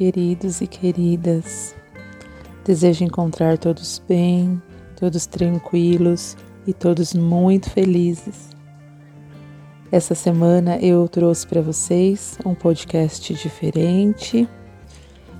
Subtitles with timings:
[0.00, 1.74] Queridos e queridas.
[2.64, 4.58] Desejo encontrar todos bem,
[4.96, 8.48] todos tranquilos e todos muito felizes.
[9.92, 14.48] Essa semana eu trouxe para vocês um podcast diferente,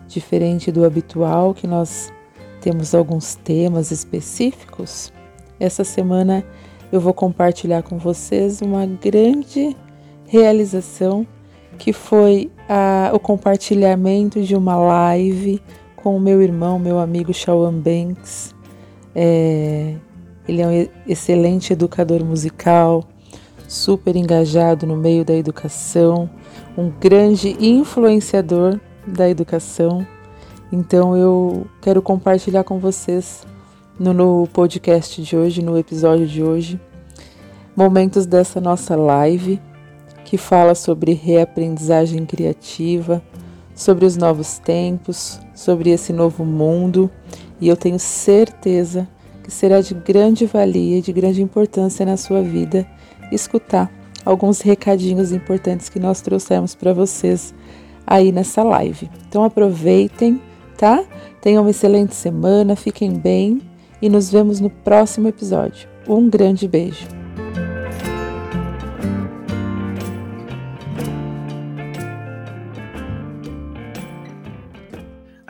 [0.07, 2.12] diferente do habitual, que nós
[2.61, 5.11] temos alguns temas específicos.
[5.59, 6.45] Essa semana
[6.92, 9.75] eu vou compartilhar com vocês uma grande
[10.27, 11.27] realização
[11.80, 15.62] que foi a, o compartilhamento de uma live
[15.97, 18.55] com o meu irmão, meu amigo Shawan Banks.
[19.15, 19.95] É,
[20.47, 23.03] ele é um excelente educador musical,
[23.66, 26.29] super engajado no meio da educação,
[26.77, 30.06] um grande influenciador da educação.
[30.70, 33.47] Então eu quero compartilhar com vocês
[33.98, 36.78] no, no podcast de hoje, no episódio de hoje,
[37.75, 39.58] momentos dessa nossa live
[40.31, 43.20] que fala sobre reaprendizagem criativa,
[43.75, 47.11] sobre os novos tempos, sobre esse novo mundo,
[47.61, 49.08] e eu tenho certeza
[49.42, 52.86] que será de grande valia e de grande importância na sua vida
[53.33, 53.92] escutar
[54.25, 57.53] alguns recadinhos importantes que nós trouxemos para vocês
[58.06, 59.11] aí nessa live.
[59.28, 60.41] Então aproveitem,
[60.78, 61.03] tá?
[61.41, 63.61] Tenham uma excelente semana, fiquem bem
[64.01, 65.89] e nos vemos no próximo episódio.
[66.06, 67.20] Um grande beijo.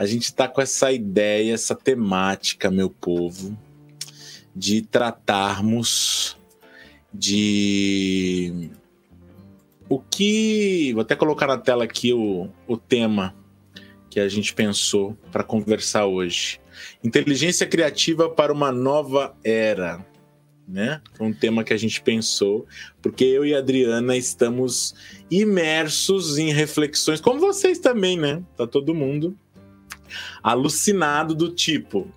[0.01, 3.55] A gente está com essa ideia, essa temática, meu povo,
[4.57, 6.39] de tratarmos
[7.12, 8.70] de
[9.91, 10.91] o que.
[10.95, 13.37] Vou até colocar na tela aqui o, o tema
[14.09, 16.59] que a gente pensou para conversar hoje.
[17.05, 20.03] Inteligência criativa para uma nova era.
[20.67, 21.03] Né?
[21.13, 22.67] Foi um tema que a gente pensou,
[23.03, 24.95] porque eu e a Adriana estamos
[25.30, 28.42] imersos em reflexões, como vocês também, né?
[28.57, 29.36] Tá todo mundo
[30.43, 32.09] alucinado do tipo: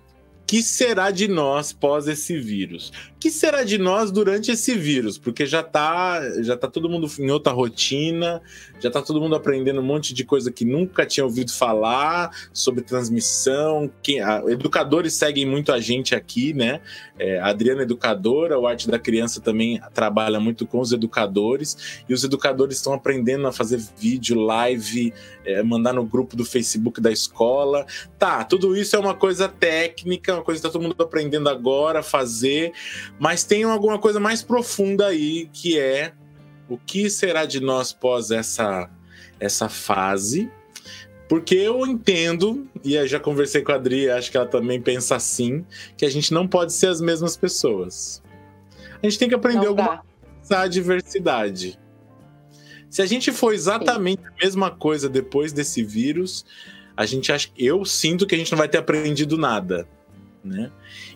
[0.46, 2.92] que será de nós pós esse vírus?
[3.24, 5.16] que será de nós durante esse vírus?
[5.16, 8.42] Porque já tá, já tá todo mundo em outra rotina,
[8.78, 12.82] já tá todo mundo aprendendo um monte de coisa que nunca tinha ouvido falar sobre
[12.82, 13.90] transmissão.
[14.02, 16.82] Quem, a, educadores seguem muito a gente aqui, né?
[17.18, 22.04] É, a Adriana é educadora, o Arte da Criança também trabalha muito com os educadores,
[22.06, 25.14] e os educadores estão aprendendo a fazer vídeo, live,
[25.46, 27.86] é, mandar no grupo do Facebook da escola.
[28.18, 32.00] Tá, tudo isso é uma coisa técnica, uma coisa que tá todo mundo aprendendo agora
[32.00, 32.72] a fazer,
[33.18, 36.12] mas tem alguma coisa mais profunda aí que é
[36.68, 38.90] o que será de nós pós essa,
[39.38, 40.50] essa fase.
[41.28, 45.16] Porque eu entendo, e eu já conversei com a Adri, acho que ela também pensa
[45.16, 45.64] assim,
[45.96, 48.22] que a gente não pode ser as mesmas pessoas.
[49.02, 51.78] A gente tem que aprender alguma coisa a diversidade.
[52.90, 54.28] Se a gente for exatamente Sim.
[54.28, 56.44] a mesma coisa depois desse vírus,
[56.96, 59.88] a gente acha, eu sinto que a gente não vai ter aprendido nada,
[60.44, 60.70] né?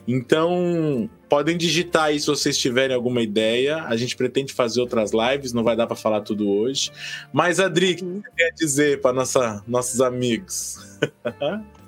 [0.06, 3.82] Então, podem digitar aí se vocês tiverem alguma ideia.
[3.84, 6.90] A gente pretende fazer outras lives, não vai dar para falar tudo hoje.
[7.32, 9.12] Mas, Adri, o que você quer dizer para
[9.66, 10.98] nossos amigos?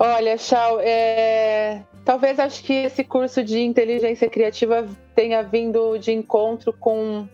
[0.00, 1.82] Olha, Chau, é...
[2.04, 7.28] talvez acho que esse curso de inteligência criativa tenha vindo de encontro com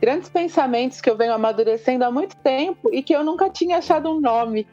[0.00, 4.10] grandes pensamentos que eu venho amadurecendo há muito tempo e que eu nunca tinha achado
[4.10, 4.66] um nome.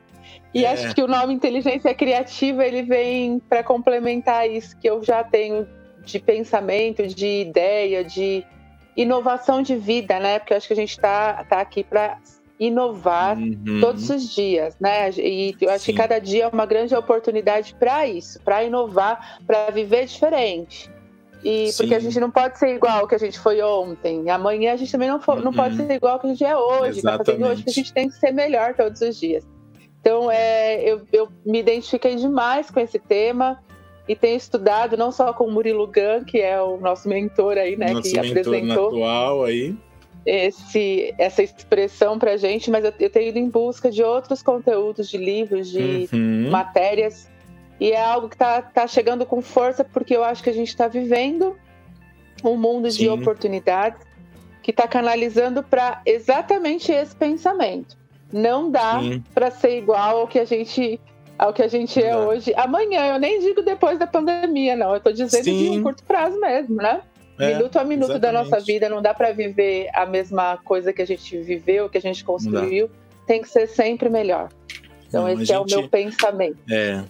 [0.54, 0.72] E é.
[0.72, 5.68] acho que o nome inteligência criativa ele vem para complementar isso que eu já tenho
[6.04, 8.44] de pensamento, de ideia, de
[8.98, 10.40] inovação de vida, né?
[10.40, 12.18] Porque eu acho que a gente está tá aqui para
[12.60, 13.80] inovar uhum.
[13.80, 15.10] todos os dias, né?
[15.12, 15.92] E eu acho Sim.
[15.94, 20.92] que cada dia é uma grande oportunidade para isso, para inovar, para viver diferente.
[21.42, 21.78] E Sim.
[21.78, 24.30] porque a gente não pode ser igual que a gente foi ontem.
[24.30, 25.44] Amanhã a gente também não, for, uhum.
[25.44, 25.88] não pode uhum.
[25.88, 27.02] ser igual que a gente é hoje.
[27.02, 29.48] Tá fazendo hoje que a gente tem que ser melhor todos os dias.
[30.02, 33.62] Então, é, eu, eu me identifiquei demais com esse tema
[34.08, 37.76] e tenho estudado não só com o Murilo Gun, que é o nosso mentor aí,
[37.76, 39.76] né, nosso que apresentou atual aí.
[40.26, 45.10] Esse, essa expressão para gente, mas eu, eu, tenho ido em busca de outros conteúdos,
[45.10, 46.50] de livros, de uhum.
[46.50, 47.30] matérias,
[47.80, 50.70] e é algo que está tá chegando com força, porque eu acho que a gente
[50.70, 51.56] está vivendo
[52.44, 52.98] um mundo Sim.
[52.98, 54.02] de oportunidades
[54.64, 57.98] que está canalizando para exatamente esse pensamento.
[58.32, 59.00] Não dá
[59.34, 61.00] para ser igual ao que a gente
[61.38, 62.54] ao que a gente é hoje.
[62.56, 64.94] Amanhã, eu nem digo depois da pandemia, não.
[64.94, 65.72] Eu tô dizendo Sim.
[65.72, 67.02] de um curto prazo mesmo, né?
[67.40, 68.22] É, minuto a minuto exatamente.
[68.22, 71.98] da nossa vida, não dá para viver a mesma coisa que a gente viveu, que
[71.98, 72.92] a gente construiu.
[73.26, 74.50] Tem que ser sempre melhor.
[75.08, 76.58] Então, não, esse gente, é o meu pensamento.
[76.70, 77.04] É.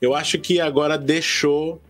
[0.00, 1.80] Eu acho que agora deixou.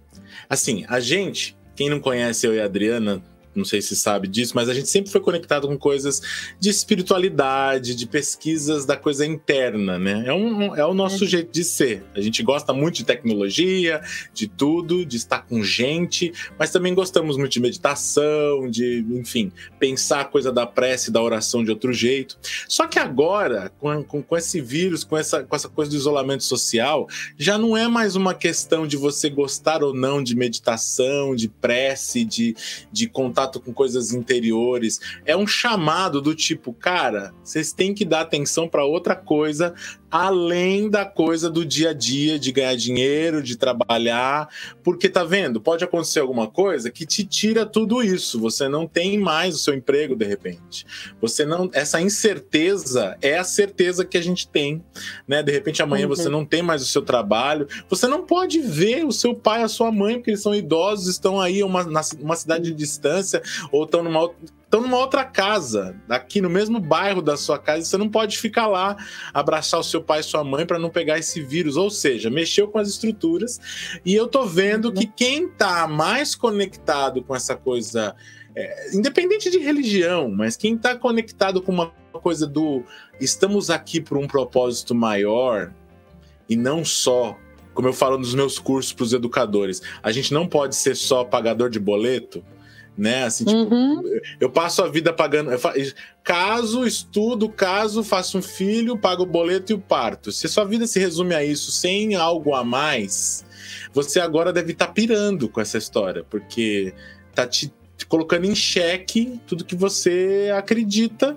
[0.49, 3.21] Assim, a gente, quem não conhece eu e a Adriana,
[3.55, 6.23] não sei se sabe disso, mas a gente sempre foi conectado com coisas
[6.59, 10.25] de espiritualidade, de pesquisas da coisa interna, né?
[10.27, 11.27] É, um, é o nosso é.
[11.27, 12.05] jeito de ser.
[12.15, 14.01] A gente gosta muito de tecnologia,
[14.33, 20.21] de tudo, de estar com gente, mas também gostamos muito de meditação, de, enfim, pensar
[20.21, 22.39] a coisa da prece, da oração de outro jeito.
[22.69, 26.45] Só que agora, com, com, com esse vírus, com essa, com essa coisa do isolamento
[26.45, 31.49] social, já não é mais uma questão de você gostar ou não de meditação, de
[31.49, 32.55] prece, de,
[32.93, 35.01] de contato com coisas interiores.
[35.25, 39.75] É um chamado do tipo, cara, vocês têm que dar atenção para outra coisa
[40.11, 44.49] além da coisa do dia a dia de ganhar dinheiro, de trabalhar,
[44.83, 45.61] porque tá vendo?
[45.61, 48.41] Pode acontecer alguma coisa que te tira tudo isso.
[48.41, 50.87] Você não tem mais o seu emprego de repente.
[51.21, 54.83] Você não, essa incerteza é a certeza que a gente tem,
[55.29, 55.43] né?
[55.43, 56.17] De repente amanhã uhum.
[56.17, 57.69] você não tem mais o seu trabalho.
[57.89, 61.41] Você não pode ver o seu pai, a sua mãe, porque eles são idosos, estão
[61.41, 64.31] aí uma, na, uma cidade de distância ou estão numa
[64.71, 68.69] estão numa outra casa, aqui no mesmo bairro da sua casa, você não pode ficar
[68.69, 68.97] lá
[69.35, 72.69] abraçar o seu pai e sua mãe para não pegar esse vírus, ou seja, mexeu
[72.69, 73.59] com as estruturas.
[74.07, 78.15] E eu tô vendo que quem tá mais conectado com essa coisa
[78.55, 82.85] é, independente de religião, mas quem está conectado com uma coisa do
[83.21, 85.75] estamos aqui por um propósito maior
[86.49, 87.37] e não só,
[87.75, 91.25] como eu falo nos meus cursos para os educadores, a gente não pode ser só
[91.25, 92.45] pagador de boleto
[93.01, 93.25] né?
[93.25, 94.03] Assim, tipo, uhum.
[94.39, 95.51] eu passo a vida pagando.
[96.23, 100.31] caso estudo, caso faço um filho, pago o boleto e o parto.
[100.31, 103.45] Se sua vida se resume a isso sem algo a mais,
[103.93, 106.93] você agora deve estar tá pirando com essa história, porque
[107.35, 107.73] tá te
[108.07, 111.37] colocando em xeque tudo que você acredita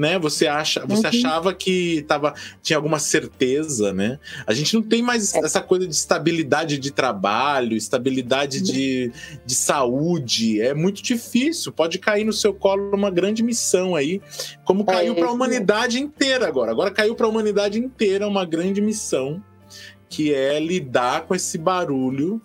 [0.00, 0.18] né?
[0.18, 1.08] Você acha, você uhum.
[1.08, 2.32] achava que tava,
[2.62, 4.18] tinha alguma certeza, né?
[4.46, 5.40] A gente não tem mais é.
[5.40, 8.64] essa coisa de estabilidade de trabalho, estabilidade uhum.
[8.64, 9.12] de,
[9.44, 10.58] de saúde.
[10.58, 11.70] É muito difícil.
[11.70, 14.22] Pode cair no seu colo uma grande missão aí,
[14.64, 16.00] como é, caiu é, para a humanidade é.
[16.00, 16.70] inteira agora.
[16.70, 19.44] Agora caiu para a humanidade inteira uma grande missão
[20.08, 22.40] que é lidar com esse barulho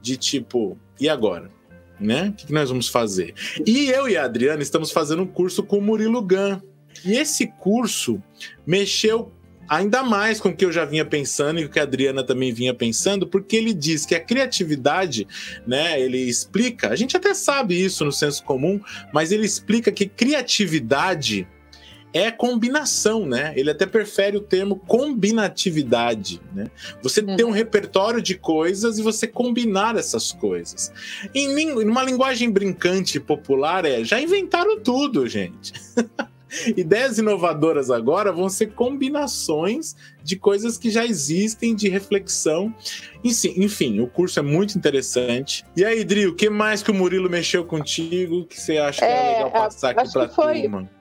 [0.00, 1.50] de tipo, e agora?
[1.98, 2.28] Né?
[2.28, 3.34] O que nós vamos fazer?
[3.66, 6.60] E eu e a Adriana estamos fazendo um curso com o Murilo Gun,
[7.04, 8.22] e esse curso
[8.66, 9.32] mexeu
[9.70, 12.52] ainda mais com o que eu já vinha pensando e o que a Adriana também
[12.52, 15.28] vinha pensando, porque ele diz que a criatividade,
[15.64, 18.80] né, ele explica, a gente até sabe isso no senso comum,
[19.12, 21.46] mas ele explica que criatividade
[22.12, 23.52] é combinação, né?
[23.56, 26.66] Ele até prefere o termo combinatividade, né?
[27.02, 27.36] Você uhum.
[27.36, 30.92] ter um repertório de coisas e você combinar essas coisas.
[31.32, 35.72] Em uma linguagem brincante popular é, já inventaram tudo, gente.
[36.76, 42.74] Ideias inovadoras agora vão ser combinações de coisas que já existem, de reflexão.
[43.24, 45.64] Enfim, o curso é muito interessante.
[45.76, 49.04] E aí, Dri, o que mais que o Murilo mexeu contigo que você acha que
[49.04, 50.99] é, é legal passar aqui para a turma?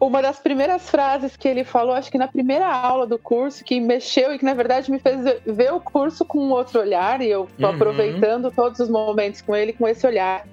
[0.00, 3.80] Uma das primeiras frases que ele falou, acho que na primeira aula do curso, que
[3.80, 7.28] mexeu e que na verdade me fez ver o curso com um outro olhar, e
[7.28, 7.74] eu tô uhum.
[7.74, 10.46] aproveitando todos os momentos com ele com esse olhar,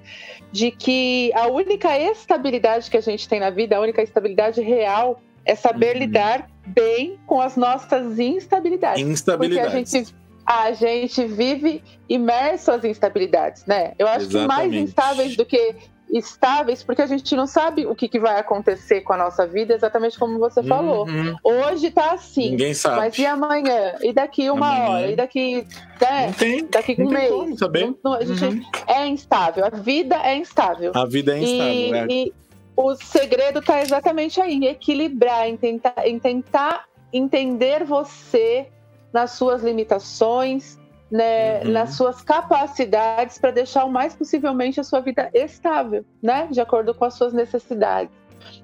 [0.52, 5.22] de que a única estabilidade que a gente tem na vida, a única estabilidade real,
[5.46, 6.02] é saber uhum.
[6.02, 9.04] lidar bem com as nossas instabilidades.
[9.04, 9.72] Instabilidades.
[9.72, 13.94] Porque a gente a gente vive imerso às instabilidades, né?
[13.98, 14.42] Eu acho Exatamente.
[14.42, 15.76] que mais instáveis do que
[16.12, 19.74] estáveis, porque a gente não sabe o que, que vai acontecer com a nossa vida,
[19.74, 20.68] exatamente como você uhum.
[20.68, 21.08] falou.
[21.44, 22.52] Hoje tá assim.
[22.52, 22.98] Ninguém sabe.
[22.98, 23.96] Mas e amanhã?
[24.02, 24.90] E daqui uma amanhã.
[24.90, 25.12] hora?
[25.12, 25.68] E daqui.
[26.02, 26.28] Né?
[26.28, 27.30] Não tem, daqui um mês?
[27.30, 27.86] Como saber.
[27.86, 28.62] Não, não, a gente uhum.
[28.88, 29.66] é instável.
[29.66, 30.92] A vida é instável.
[30.96, 31.72] A vida é instável.
[31.72, 32.06] E, é.
[32.10, 32.34] e
[32.76, 38.68] o segredo está exatamente aí, em equilibrar, em tentar, em tentar entender você
[39.14, 40.80] nas suas limitações,
[41.12, 41.72] né, uhum.
[41.72, 46.94] nas suas capacidades para deixar o mais possivelmente a sua vida estável, né, de acordo
[46.96, 48.16] com as suas necessidades.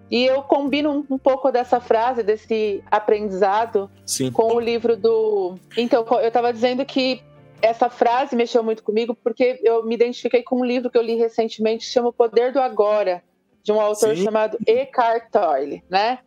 [0.09, 4.31] E eu combino um, um pouco dessa frase, desse aprendizado, Sim.
[4.31, 5.55] com o livro do.
[5.77, 7.21] Então, eu estava dizendo que
[7.61, 11.15] essa frase mexeu muito comigo porque eu me identifiquei com um livro que eu li
[11.15, 13.21] recentemente que chama O Poder do Agora,
[13.61, 14.23] de um autor Sim.
[14.23, 16.19] chamado Eckhart Tolle, né?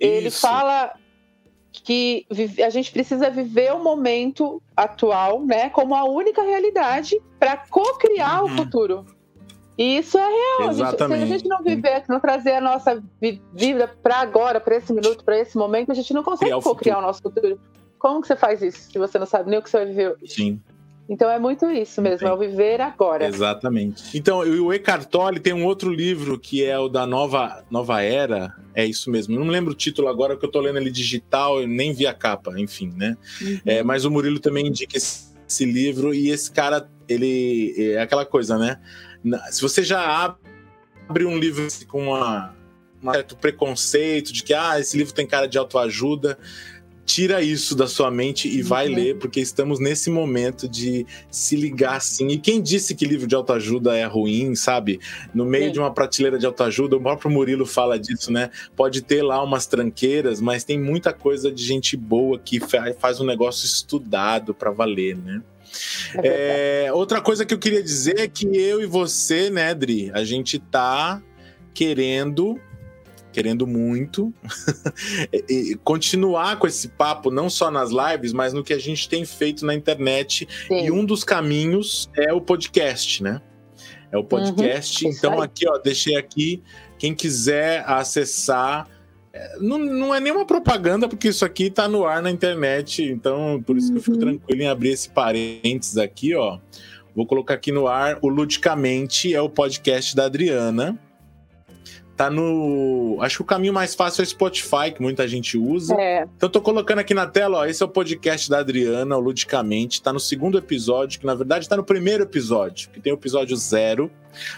[0.00, 0.12] Isso.
[0.12, 0.92] Ele fala
[1.82, 2.26] que
[2.64, 8.52] a gente precisa viver o momento atual, né, como a única realidade para co-criar uhum.
[8.52, 9.06] o futuro.
[9.78, 10.70] E isso é real.
[10.70, 11.18] Exatamente.
[11.18, 13.02] se a gente não viver, não trazer a nossa
[13.52, 17.02] vida para agora, para esse minuto, para esse momento, a gente não consegue co-criar o
[17.02, 17.60] nosso futuro.
[17.98, 20.12] Como que você faz isso se você não sabe nem o que você vai viver
[20.12, 20.32] hoje?
[20.32, 20.60] Sim.
[21.08, 23.26] Então é muito isso mesmo, é o viver agora.
[23.26, 24.16] Exatamente.
[24.16, 28.54] Então, o Eckhart Tolle tem um outro livro que é o da Nova, Nova Era,
[28.74, 29.34] é isso mesmo.
[29.34, 32.06] Eu não lembro o título agora, que eu tô lendo ele digital, eu nem vi
[32.06, 33.16] a capa, enfim, né?
[33.40, 33.60] Uhum.
[33.64, 38.26] É, mas o Murilo também indica esse, esse, livro e esse cara, ele é aquela
[38.26, 38.80] coisa, né?
[39.50, 40.34] Se você já
[41.08, 42.54] abre um livro com uma,
[43.02, 46.38] um certo preconceito de que ah, esse livro tem cara de autoajuda,
[47.06, 48.94] tira isso da sua mente e vai uhum.
[48.94, 52.28] ler, porque estamos nesse momento de se ligar assim.
[52.28, 54.98] E quem disse que livro de autoajuda é ruim, sabe?
[55.32, 55.72] No meio Sim.
[55.72, 58.50] de uma prateleira de autoajuda, o próprio Murilo fala disso, né?
[58.74, 62.60] Pode ter lá umas tranqueiras, mas tem muita coisa de gente boa que
[62.98, 65.40] faz um negócio estudado para valer, né?
[66.22, 70.10] É é, outra coisa que eu queria dizer é que eu e você, né, Dri,
[70.14, 71.22] a gente tá
[71.74, 72.58] querendo
[73.36, 74.32] querendo muito
[75.46, 79.26] e continuar com esse papo, não só nas lives, mas no que a gente tem
[79.26, 80.48] feito na internet.
[80.66, 80.86] Sim.
[80.86, 83.42] E um dos caminhos é o podcast, né?
[84.10, 84.26] É o uhum.
[84.26, 85.04] podcast.
[85.04, 86.62] Uhum, então, aqui, ó, deixei aqui.
[86.98, 88.88] Quem quiser acessar.
[89.34, 93.02] É, não, não é nenhuma propaganda, porque isso aqui tá no ar na internet.
[93.02, 93.92] Então, por isso uhum.
[93.92, 94.22] que eu fico uhum.
[94.22, 96.58] tranquilo em abrir esse parênteses aqui, ó.
[97.14, 98.18] Vou colocar aqui no ar.
[98.22, 100.98] O Ludicamente é o podcast da Adriana.
[102.16, 103.18] Tá no.
[103.20, 105.94] Acho que o caminho mais fácil é o Spotify, que muita gente usa.
[105.94, 106.26] É.
[106.36, 107.66] Então, tô colocando aqui na tela, ó.
[107.66, 110.00] Esse é o podcast da Adriana, o Ludicamente.
[110.00, 113.54] Tá no segundo episódio, que na verdade tá no primeiro episódio, que tem o episódio
[113.56, 114.10] zero,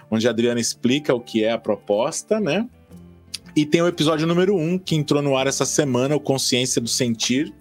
[0.09, 2.69] onde a Adriana explica o que é a proposta, né?
[3.59, 6.81] E tem o episódio número 1, um, que entrou no ar essa semana, o Consciência
[6.81, 7.53] do Sentir.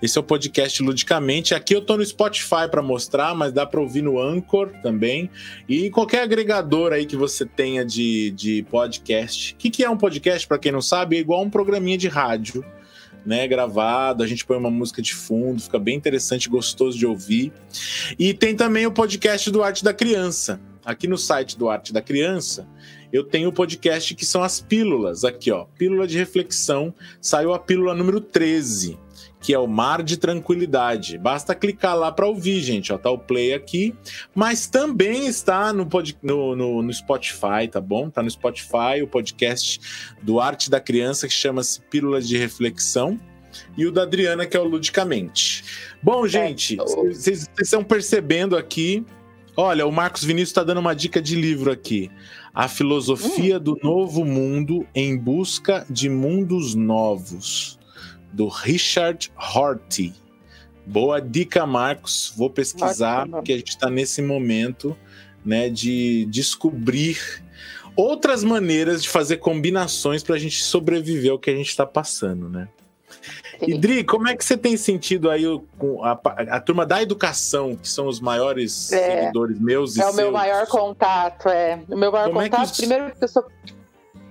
[0.00, 1.54] Esse é o podcast Ludicamente.
[1.54, 5.28] Aqui eu tô no Spotify para mostrar, mas dá para ouvir no Anchor também.
[5.68, 9.52] E qualquer agregador aí que você tenha de, de podcast.
[9.52, 11.18] O que, que é um podcast, para quem não sabe?
[11.18, 12.64] É igual um programinha de rádio.
[13.26, 17.52] Né, gravado, a gente põe uma música de fundo, fica bem interessante, gostoso de ouvir.
[18.18, 20.58] E tem também o podcast do Arte da Criança.
[20.82, 22.66] Aqui no site do Arte da Criança,
[23.12, 25.24] eu tenho o podcast que são as pílulas.
[25.24, 25.66] Aqui, ó.
[25.76, 26.94] Pílula de reflexão.
[27.20, 28.98] Saiu a pílula número 13,
[29.40, 31.18] que é o Mar de Tranquilidade.
[31.18, 32.92] Basta clicar lá para ouvir, gente.
[32.92, 33.94] Ó, tá o play aqui.
[34.34, 38.08] Mas também está no, pod, no, no, no Spotify, tá bom?
[38.08, 39.78] Tá no Spotify o podcast
[40.22, 43.20] do Arte da Criança, que chama-se Pílulas de Reflexão
[43.76, 45.64] e o da Adriana, que é o Ludicamente.
[46.02, 49.04] Bom, é, gente, vocês estão percebendo aqui.
[49.54, 52.10] Olha, o Marcos Vinícius está dando uma dica de livro aqui.
[52.54, 53.60] A filosofia hum.
[53.60, 57.78] do novo mundo em busca de mundos novos,
[58.32, 60.12] do Richard Horty.
[60.86, 62.34] Boa dica, Marcos.
[62.36, 64.96] Vou pesquisar, porque a gente está nesse momento
[65.44, 67.18] né, de descobrir
[67.96, 72.48] outras maneiras de fazer combinações para a gente sobreviver ao que a gente está passando,
[72.48, 72.68] né?
[73.60, 75.64] Idri, como é que você tem sentido aí o,
[76.02, 76.12] a,
[76.56, 80.32] a, turma da educação, que são os maiores é, seguidores meus e É o meu
[80.32, 81.80] maior contato, é.
[81.88, 82.76] O meu maior como contato, é os...
[82.76, 83.44] primeiro porque eu sou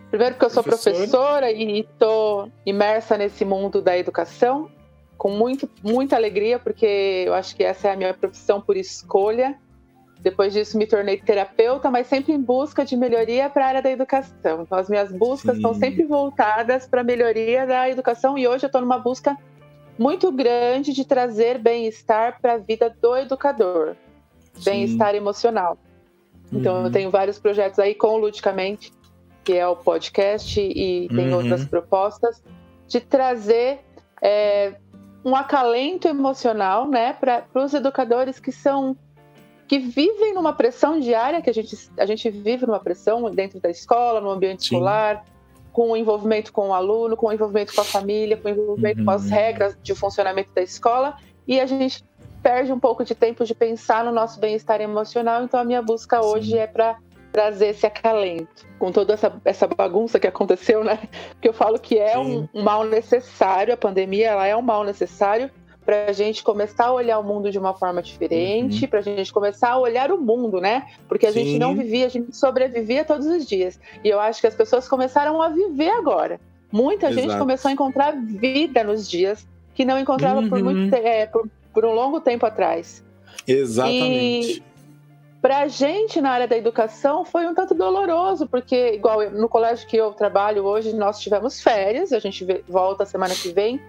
[0.10, 4.70] Primeiro porque eu sou professora, professora e estou imersa nesse mundo da educação
[5.18, 9.56] com muito, muita alegria, porque eu acho que essa é a minha profissão por escolha.
[10.22, 13.90] Depois disso, me tornei terapeuta, mas sempre em busca de melhoria para a área da
[13.90, 14.62] educação.
[14.62, 15.58] Então, as minhas buscas Sim.
[15.58, 19.36] estão sempre voltadas para a melhoria da educação e hoje eu estou numa busca
[19.98, 23.96] muito grande de trazer bem-estar para a vida do educador,
[24.64, 25.78] bem-estar emocional.
[26.52, 26.86] Então, uhum.
[26.86, 28.92] eu tenho vários projetos aí com o Ludicamente,
[29.44, 31.38] que é o podcast, e tem uhum.
[31.38, 32.44] outras propostas,
[32.88, 33.80] de trazer
[34.22, 34.76] é,
[35.24, 38.96] um acalento emocional né, para os educadores que são
[39.72, 43.70] que vivem numa pressão diária, que a gente, a gente vive numa pressão dentro da
[43.70, 44.76] escola, no ambiente Sim.
[44.76, 45.24] escolar,
[45.72, 49.00] com o envolvimento com o aluno, com o envolvimento com a família, com o envolvimento
[49.00, 49.06] uhum.
[49.06, 49.30] com as uhum.
[49.30, 51.16] regras de funcionamento da escola,
[51.48, 52.04] e a gente
[52.44, 56.22] perde um pouco de tempo de pensar no nosso bem-estar emocional, então a minha busca
[56.22, 56.28] Sim.
[56.28, 56.98] hoje é para
[57.32, 61.00] trazer esse acalento com toda essa, essa bagunça que aconteceu, né?
[61.40, 64.84] Que eu falo que é um, um, mal necessário, a pandemia ela é um mal
[64.84, 65.50] necessário,
[65.86, 68.90] para a gente começar a olhar o mundo de uma forma diferente, uhum.
[68.90, 70.88] para a gente começar a olhar o mundo, né?
[71.08, 71.44] Porque a Sim.
[71.44, 73.80] gente não vivia, a gente sobrevivia todos os dias.
[74.04, 76.40] E eu acho que as pessoas começaram a viver agora.
[76.72, 77.28] Muita Exato.
[77.28, 80.50] gente começou a encontrar vida nos dias que não encontrava uhum.
[80.50, 83.04] por, muito, é, por, por um longo tempo atrás.
[83.48, 84.60] Exatamente.
[84.60, 84.64] E
[85.42, 89.88] para a gente na área da educação foi um tanto doloroso, porque igual no colégio
[89.88, 93.82] que eu trabalho hoje, nós tivemos férias, a gente volta semana que vem,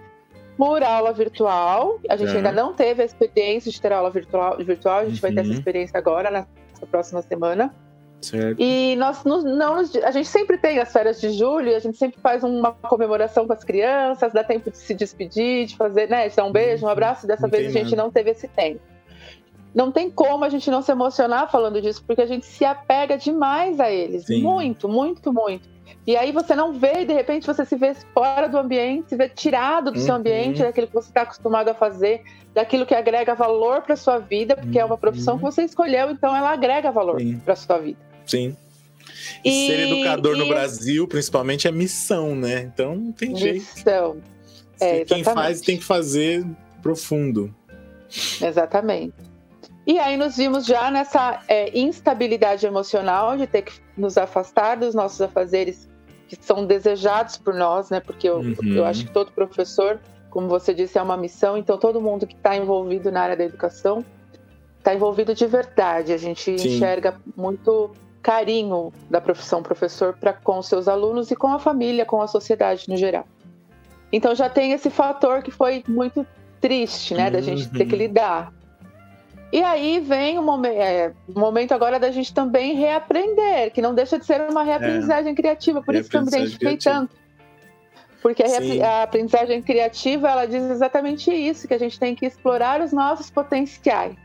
[0.57, 1.99] por aula virtual.
[2.09, 2.37] A gente é.
[2.37, 5.21] ainda não teve a experiência de ter aula virtual, virtual a gente uhum.
[5.21, 5.55] vai ter essa uhum.
[5.55, 7.73] experiência agora, nessa próxima semana.
[8.21, 8.57] Certo.
[8.57, 12.21] E nós não, não, a gente sempre tem as férias de julho a gente sempre
[12.21, 16.35] faz uma comemoração com as crianças, dá tempo de se despedir, de fazer, né, de
[16.35, 17.27] dar um beijo, um abraço.
[17.27, 18.03] Dessa não vez a gente nada.
[18.03, 18.79] não teve esse tempo.
[19.75, 23.17] Não tem como a gente não se emocionar falando disso, porque a gente se apega
[23.17, 24.25] demais a eles.
[24.25, 24.41] Sim.
[24.41, 25.67] Muito, muito, muito.
[26.05, 29.15] E aí você não vê e de repente você se vê fora do ambiente, se
[29.15, 30.05] vê tirado do uhum.
[30.05, 32.21] seu ambiente, daquilo que você está acostumado a fazer,
[32.53, 34.83] daquilo que agrega valor para sua vida, porque uhum.
[34.83, 35.51] é uma profissão que uhum.
[35.51, 37.97] você escolheu, então ela agrega valor para sua vida.
[38.25, 38.55] Sim.
[39.43, 40.39] E, e ser educador e...
[40.39, 42.61] no Brasil, principalmente, é missão, né?
[42.61, 43.41] Então não tem missão.
[43.41, 43.75] jeito.
[43.75, 44.17] Missão.
[44.79, 46.45] É, quem faz tem que fazer
[46.81, 47.53] profundo.
[48.41, 49.13] Exatamente.
[49.85, 54.95] E aí nos vimos já nessa é, instabilidade emocional de ter que nos afastar dos
[54.95, 55.89] nossos afazeres
[56.27, 57.99] que são desejados por nós, né?
[57.99, 58.55] Porque eu, uhum.
[58.63, 59.99] eu acho que todo professor,
[60.29, 61.57] como você disse, é uma missão.
[61.57, 64.03] Então todo mundo que está envolvido na área da educação
[64.77, 66.11] está envolvido de verdade.
[66.11, 66.75] A gente Sim.
[66.75, 72.21] enxerga muito carinho da profissão professor para com seus alunos e com a família, com
[72.21, 73.25] a sociedade no geral.
[74.11, 76.25] Então já tem esse fator que foi muito
[76.61, 77.99] triste, né, da gente ter que uhum.
[77.99, 78.53] lidar.
[79.53, 83.93] E aí vem o momento, é, o momento agora da gente também reaprender, que não
[83.93, 85.35] deixa de ser uma reaprendizagem é.
[85.35, 87.15] criativa, por isso que eu me identifiquei tanto.
[88.19, 92.81] Porque a, a, aprendizagem criativa, ela diz exatamente isso, que a gente tem que explorar
[92.81, 94.15] os nossos potenciais.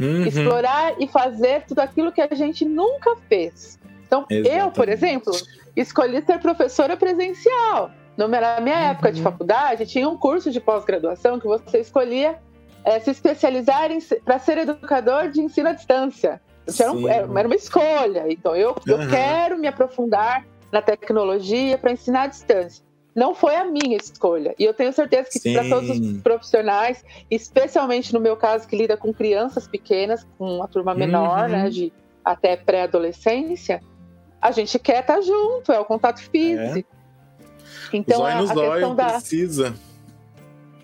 [0.00, 0.24] Uhum.
[0.24, 3.78] Explorar e fazer tudo aquilo que a gente nunca fez.
[4.06, 4.58] Então, exatamente.
[4.58, 5.32] eu, por exemplo,
[5.76, 7.90] escolhi ser professora presencial.
[8.16, 8.90] Na minha uhum.
[8.92, 12.38] época de faculdade, tinha um curso de pós-graduação que você escolhia
[12.84, 13.90] é, se especializar
[14.24, 16.40] para ser educador de ensino à distância.
[16.78, 18.24] Era, um, era, uma escolha.
[18.28, 18.76] Então, eu, uhum.
[18.86, 22.84] eu quero me aprofundar na tecnologia para ensinar à distância.
[23.14, 24.54] Não foi a minha escolha.
[24.58, 28.96] E eu tenho certeza que para todos os profissionais, especialmente no meu caso, que lida
[28.96, 31.48] com crianças pequenas, com uma turma menor, uhum.
[31.48, 31.92] né, de
[32.24, 33.80] até pré-adolescência,
[34.40, 36.88] a gente quer estar tá junto, é o contato físico.
[37.92, 37.96] É.
[37.96, 39.12] Então, a, a questão da.
[39.12, 39.74] Precisa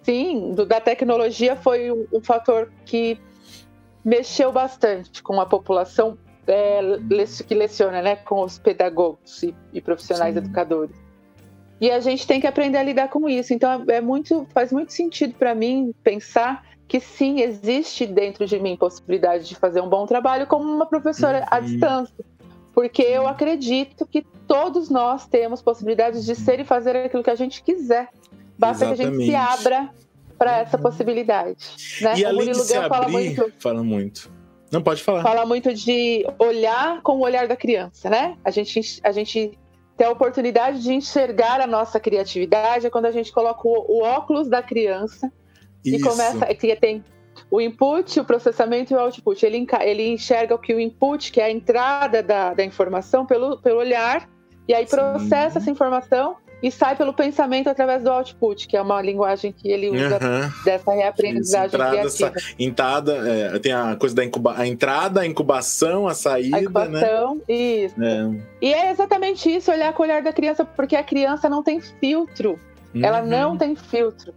[0.05, 3.19] sim, do, da tecnologia foi um, um, fator que
[4.05, 6.81] mexeu bastante com a população é,
[7.47, 10.39] que leciona, né, com os pedagogos e, e profissionais sim.
[10.39, 10.95] educadores.
[11.81, 13.53] E a gente tem que aprender a lidar com isso.
[13.53, 18.77] Então é muito, faz muito sentido para mim pensar que sim, existe dentro de mim
[18.77, 21.47] possibilidade de fazer um bom trabalho como uma professora uhum.
[21.51, 22.25] à distância.
[22.73, 27.35] Porque eu acredito que todos nós temos possibilidades de ser e fazer aquilo que a
[27.35, 28.09] gente quiser.
[28.59, 28.97] Basta Exatamente.
[28.97, 29.91] que a gente se abra
[30.39, 31.57] para essa possibilidade.
[32.01, 32.19] Né?
[32.19, 34.33] E o além de se abrir, fala muito, fala muito.
[34.71, 35.23] Não pode falar.
[35.23, 38.37] Fala muito de olhar com o olhar da criança, né?
[38.45, 39.57] A gente, a gente
[39.97, 44.03] ter a oportunidade de enxergar a nossa criatividade é quando a gente coloca o, o
[44.03, 45.33] óculos da criança
[45.85, 45.97] Isso.
[45.97, 46.47] e começa.
[46.55, 47.05] Que tem
[47.51, 49.45] o input, o processamento e o output.
[49.47, 53.61] Ele, ele enxerga o que o input, que é a entrada da, da informação, pelo,
[53.61, 54.29] pelo olhar,
[54.67, 55.59] e aí processa Sim.
[55.59, 59.91] essa informação e sai pelo pensamento através do output, que é uma linguagem que ele
[59.91, 60.65] usa uhum.
[60.65, 62.33] dessa reaprendizagem Isso, entrada, criativa.
[62.59, 66.65] entrada, é, tem a coisa da incuba a entrada, a incubação, a saída, a né?
[66.65, 67.43] incubação, né?
[67.55, 68.03] isso.
[68.03, 68.31] É.
[68.63, 71.83] E é exatamente isso, olhar com o olhar da criança, porque a criança não tem
[71.83, 72.59] filtro.
[72.95, 73.05] Uhum.
[73.05, 74.33] Ela não tem filtro.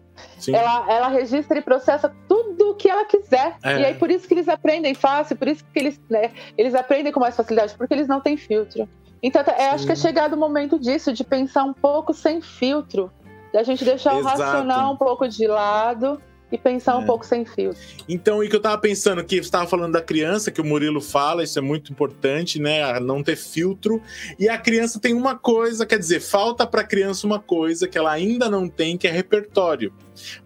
[0.47, 3.55] Ela, ela registra e processa tudo o que ela quiser.
[3.63, 3.79] É.
[3.79, 7.11] E aí por isso que eles aprendem fácil, por isso que eles, né, eles aprendem
[7.11, 8.87] com mais facilidade, porque eles não têm filtro.
[9.21, 13.11] Então, eu acho que é chegado o momento disso, de pensar um pouco sem filtro,
[13.51, 14.39] da gente deixar Exato.
[14.39, 16.95] o racional um pouco de lado e pensar é.
[16.95, 17.73] um pouco sem fio.
[18.07, 21.01] Então, e que eu tava pensando que você estava falando da criança, que o Murilo
[21.01, 22.99] fala, isso é muito importante, né?
[22.99, 24.01] Não ter filtro.
[24.39, 27.97] E a criança tem uma coisa, quer dizer, falta para a criança uma coisa que
[27.97, 29.93] ela ainda não tem, que é repertório.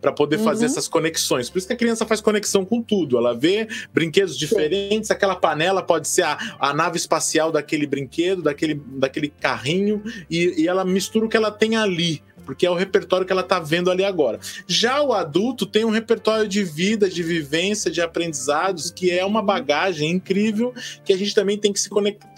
[0.01, 0.43] Para poder uhum.
[0.43, 1.49] fazer essas conexões.
[1.49, 3.17] Por isso que a criança faz conexão com tudo.
[3.17, 5.13] Ela vê brinquedos diferentes, Sim.
[5.13, 10.67] aquela panela pode ser a, a nave espacial daquele brinquedo, daquele, daquele carrinho, e, e
[10.67, 13.89] ela mistura o que ela tem ali porque é o repertório que ela está vendo
[13.89, 14.39] ali agora.
[14.67, 19.41] Já o adulto tem um repertório de vida, de vivência, de aprendizados, que é uma
[19.41, 20.73] bagagem incrível
[21.03, 21.89] que a gente também tem que se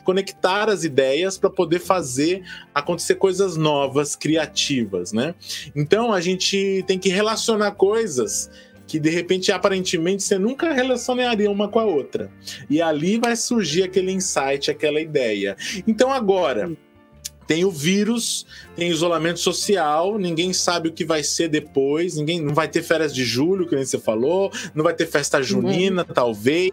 [0.04, 5.34] conectar as ideias para poder fazer acontecer coisas novas, criativas, né?
[5.76, 8.50] Então a gente tem que relacionar coisas
[8.86, 12.30] que de repente aparentemente você nunca relacionaria uma com a outra.
[12.70, 15.56] E ali vai surgir aquele insight, aquela ideia.
[15.88, 16.72] Então agora,
[17.46, 22.54] tem o vírus, tem isolamento social, ninguém sabe o que vai ser depois, ninguém não
[22.54, 26.14] vai ter férias de julho, que nem você falou, não vai ter festa junina, uhum.
[26.14, 26.72] talvez,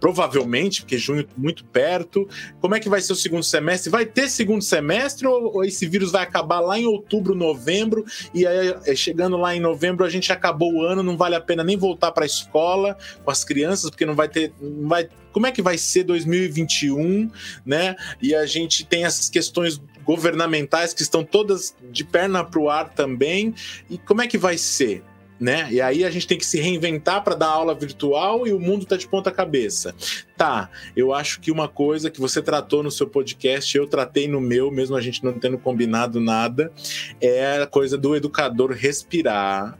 [0.00, 2.28] provavelmente, porque junho tá muito perto.
[2.60, 3.90] Como é que vai ser o segundo semestre?
[3.90, 8.04] Vai ter segundo semestre ou, ou esse vírus vai acabar lá em outubro, novembro,
[8.34, 11.40] e aí é, chegando lá em novembro a gente acabou o ano, não vale a
[11.40, 15.08] pena nem voltar para a escola com as crianças, porque não vai ter, não vai
[15.32, 17.30] como é que vai ser 2021,
[17.64, 17.96] né?
[18.20, 22.90] E a gente tem essas questões governamentais que estão todas de perna para o ar
[22.90, 23.54] também.
[23.88, 25.02] E como é que vai ser?
[25.40, 25.66] Né?
[25.72, 28.84] E aí a gente tem que se reinventar para dar aula virtual e o mundo
[28.84, 29.92] está de ponta cabeça.
[30.36, 34.40] Tá, eu acho que uma coisa que você tratou no seu podcast, eu tratei no
[34.40, 36.72] meu, mesmo a gente não tendo combinado nada,
[37.20, 39.76] é a coisa do educador respirar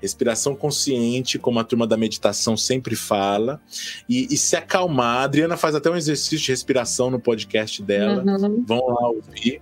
[0.00, 3.60] respiração consciente, como a turma da meditação sempre fala,
[4.08, 5.20] e, e, se acalmar.
[5.20, 8.64] A Adriana faz até um exercício de respiração no podcast dela, uhum.
[8.66, 9.60] vão lá ouvir.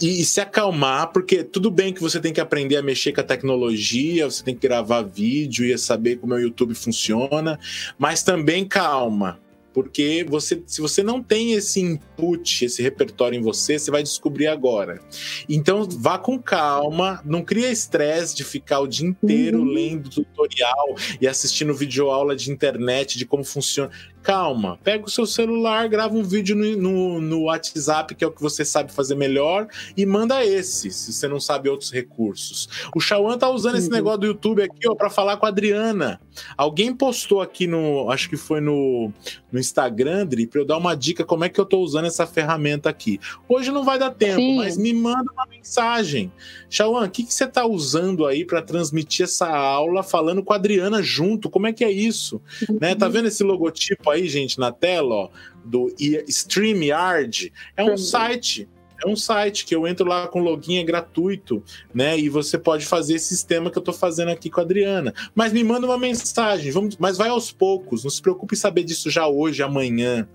[0.00, 3.20] E, e, se acalmar, porque tudo bem que você tem que aprender a mexer com
[3.20, 7.58] a tecnologia, você tem que gravar vídeo e saber como é o YouTube funciona,
[7.98, 9.38] mas também calma
[9.76, 14.46] porque você, se você não tem esse input, esse repertório em você, você vai descobrir
[14.46, 15.02] agora.
[15.46, 19.66] Então vá com calma, não cria estresse de ficar o dia inteiro uhum.
[19.66, 23.90] lendo tutorial e assistindo videoaula de internet de como funciona
[24.26, 28.32] calma, pega o seu celular, grava um vídeo no, no, no, WhatsApp, que é o
[28.32, 32.68] que você sabe fazer melhor, e manda esse, se você não sabe outros recursos.
[32.92, 33.78] O Shawan tá usando uhum.
[33.78, 36.20] esse negócio do YouTube aqui, ó, para falar com a Adriana.
[36.56, 39.12] Alguém postou aqui no, acho que foi no,
[39.52, 42.26] no Instagram, Dri, pra eu dar uma dica como é que eu tô usando essa
[42.26, 43.20] ferramenta aqui.
[43.48, 44.56] Hoje não vai dar tempo, Sim.
[44.56, 46.32] mas me manda uma mensagem.
[46.70, 50.56] Shawan, o que, que você tá usando aí para transmitir essa aula falando com a
[50.56, 51.50] Adriana junto?
[51.50, 52.40] Como é que é isso?
[52.68, 52.78] Uhum.
[52.80, 52.94] Né?
[52.94, 54.28] Tá vendo esse logotipo aí?
[54.28, 55.28] gente, na tela, ó,
[55.64, 55.92] do
[56.28, 58.68] StreamYard, é um site
[59.04, 62.18] é um site que eu entro lá com login é gratuito, né?
[62.18, 65.12] E você pode fazer esse sistema que eu tô fazendo aqui com a Adriana.
[65.34, 68.84] Mas me manda uma mensagem, vamos, mas vai aos poucos, não se preocupe em saber
[68.84, 70.26] disso já hoje, amanhã,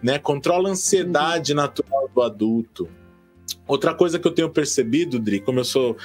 [0.00, 0.20] né?
[0.20, 1.56] Controla a ansiedade uhum.
[1.56, 2.88] natural do adulto.
[3.66, 5.96] Outra coisa que eu tenho percebido, Dri, como eu sou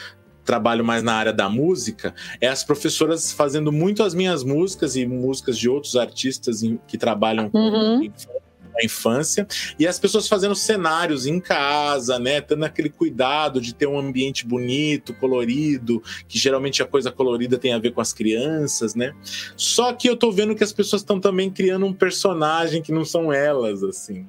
[0.43, 5.06] trabalho mais na área da música, é as professoras fazendo muito as minhas músicas e
[5.06, 8.10] músicas de outros artistas que trabalham uhum.
[8.10, 13.73] com a infância e as pessoas fazendo cenários em casa, né, tendo aquele cuidado de
[13.73, 18.13] ter um ambiente bonito, colorido, que geralmente a coisa colorida tem a ver com as
[18.13, 19.13] crianças, né?
[19.56, 23.06] Só que eu tô vendo que as pessoas estão também criando um personagem que não
[23.06, 24.25] são elas, assim.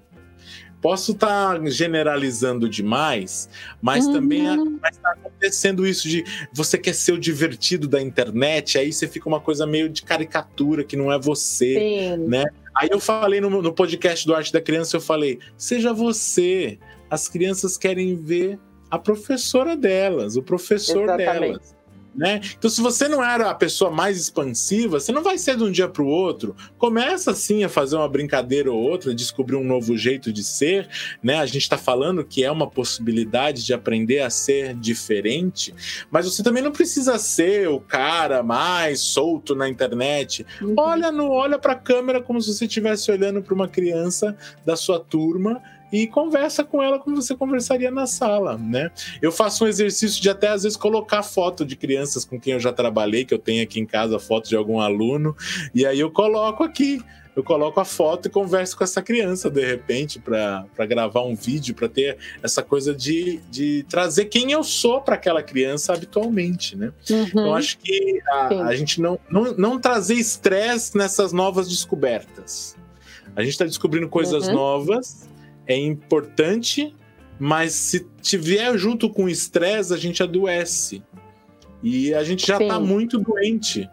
[0.83, 3.49] Posso estar tá generalizando demais,
[3.81, 4.13] mas uhum.
[4.13, 4.45] também
[4.85, 9.41] está acontecendo isso de você quer ser o divertido da internet, aí você fica uma
[9.41, 12.29] coisa meio de caricatura que não é você, Sim.
[12.29, 12.45] né?
[12.75, 16.79] Aí eu falei no, no podcast do Arte da Criança, eu falei, seja você.
[17.09, 18.59] As crianças querem ver
[18.91, 21.41] a professora delas, o professor Exatamente.
[21.41, 21.82] delas.
[22.15, 22.41] Né?
[22.59, 25.71] Então, se você não era a pessoa mais expansiva, você não vai ser de um
[25.71, 26.55] dia para o outro.
[26.77, 30.89] Começa assim a fazer uma brincadeira ou outra, descobrir um novo jeito de ser.
[31.23, 31.37] Né?
[31.37, 35.75] A gente está falando que é uma possibilidade de aprender a ser diferente,
[36.11, 40.45] mas você também não precisa ser o cara mais solto na internet.
[40.61, 40.75] Uhum.
[40.77, 44.77] Olha no, olha para a câmera como se você estivesse olhando para uma criança da
[44.77, 48.91] sua turma e conversa com ela como você conversaria na sala, né?
[49.21, 52.61] Eu faço um exercício de até às vezes colocar foto de crianças com quem eu
[52.61, 55.37] já trabalhei, que eu tenho aqui em casa foto de algum aluno,
[55.75, 57.01] e aí eu coloco aqui
[57.35, 61.75] eu coloco a foto e converso com essa criança de repente para gravar um vídeo,
[61.75, 66.93] para ter essa coisa de, de trazer quem eu sou para aquela criança habitualmente, né?
[67.09, 67.23] Uhum.
[67.25, 72.77] Então acho que a, a gente não, não, não trazer estresse nessas novas descobertas.
[73.35, 74.55] A gente está descobrindo coisas uhum.
[74.55, 75.32] novas
[75.67, 76.95] é importante,
[77.39, 81.03] mas se tiver junto com estresse, a gente adoece.
[81.83, 83.91] E a gente já está muito doente,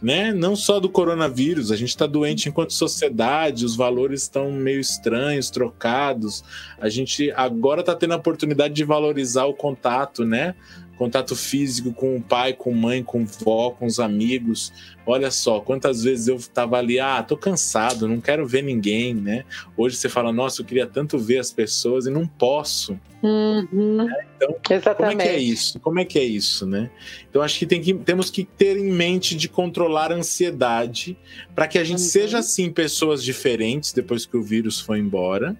[0.00, 0.32] né?
[0.32, 5.50] Não só do coronavírus, a gente está doente enquanto sociedade, os valores estão meio estranhos,
[5.50, 6.44] trocados.
[6.80, 10.54] A gente agora está tendo a oportunidade de valorizar o contato, né?
[10.98, 14.72] Contato físico com o pai, com mãe, com vó, com os amigos.
[15.06, 19.44] Olha só, quantas vezes eu tava ali, ah, tô cansado, não quero ver ninguém, né?
[19.76, 22.98] Hoje você fala, nossa, eu queria tanto ver as pessoas e não posso.
[23.22, 24.10] Uhum.
[24.10, 24.96] É, então, Exatamente.
[24.96, 25.80] como é que é isso?
[25.80, 26.90] Como é que é isso, né?
[27.30, 31.16] Então, acho que, tem que temos que ter em mente de controlar a ansiedade
[31.54, 32.08] para que a gente uhum.
[32.08, 35.56] seja, assim, pessoas diferentes depois que o vírus foi embora,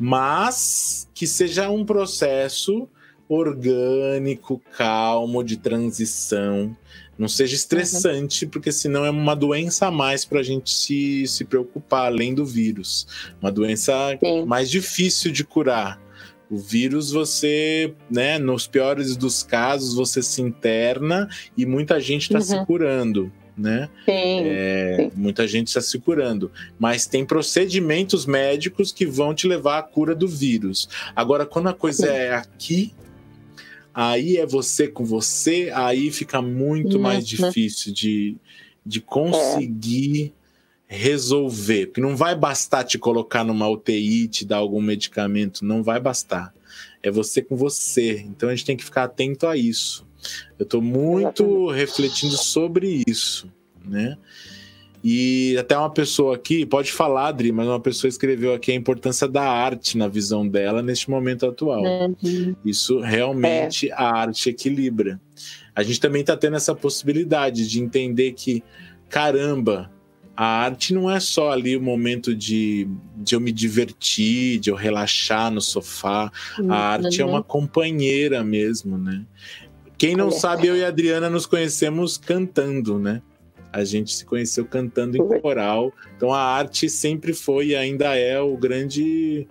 [0.00, 2.88] mas que seja um processo
[3.28, 6.76] orgânico, calmo, de transição.
[7.18, 8.50] Não seja estressante, uhum.
[8.50, 12.46] porque senão é uma doença a mais para a gente se, se preocupar, além do
[12.46, 13.08] vírus.
[13.42, 14.44] Uma doença Sim.
[14.44, 16.00] mais difícil de curar.
[16.48, 22.38] O vírus, você, né, nos piores dos casos, você se interna e muita gente está
[22.38, 22.60] uhum.
[22.60, 23.32] se curando.
[23.56, 23.88] Né?
[24.04, 25.12] Sim, é, sim.
[25.16, 30.14] Muita gente está se curando, mas tem procedimentos médicos que vão te levar à cura
[30.14, 30.88] do vírus.
[31.14, 32.12] Agora, quando a coisa sim.
[32.12, 32.94] é aqui,
[34.00, 37.02] aí é você com você, aí fica muito uhum.
[37.02, 38.36] mais difícil de,
[38.86, 40.32] de conseguir
[40.88, 40.96] é.
[40.96, 41.86] resolver.
[41.86, 46.54] Porque não vai bastar te colocar numa UTI, te dar algum medicamento, não vai bastar.
[47.02, 48.20] É você com você.
[48.20, 50.06] Então a gente tem que ficar atento a isso.
[50.56, 51.74] Eu estou muito Exatamente.
[51.74, 53.52] refletindo sobre isso,
[53.84, 54.16] né?
[55.02, 59.28] E até uma pessoa aqui, pode falar, Adri, mas uma pessoa escreveu aqui a importância
[59.28, 61.82] da arte na visão dela neste momento atual.
[61.82, 62.56] Uhum.
[62.64, 63.92] Isso realmente é.
[63.92, 65.20] a arte equilibra.
[65.74, 68.64] A gente também está tendo essa possibilidade de entender que,
[69.08, 69.90] caramba,
[70.36, 74.74] a arte não é só ali o momento de, de eu me divertir, de eu
[74.74, 76.30] relaxar no sofá.
[76.58, 76.72] Uhum.
[76.72, 79.24] A arte é uma companheira mesmo, né?
[79.96, 83.20] Quem não sabe, eu e a Adriana nos conhecemos cantando, né?
[83.72, 85.92] A gente se conheceu cantando em coral.
[86.16, 89.46] Então a arte sempre foi e ainda é o grande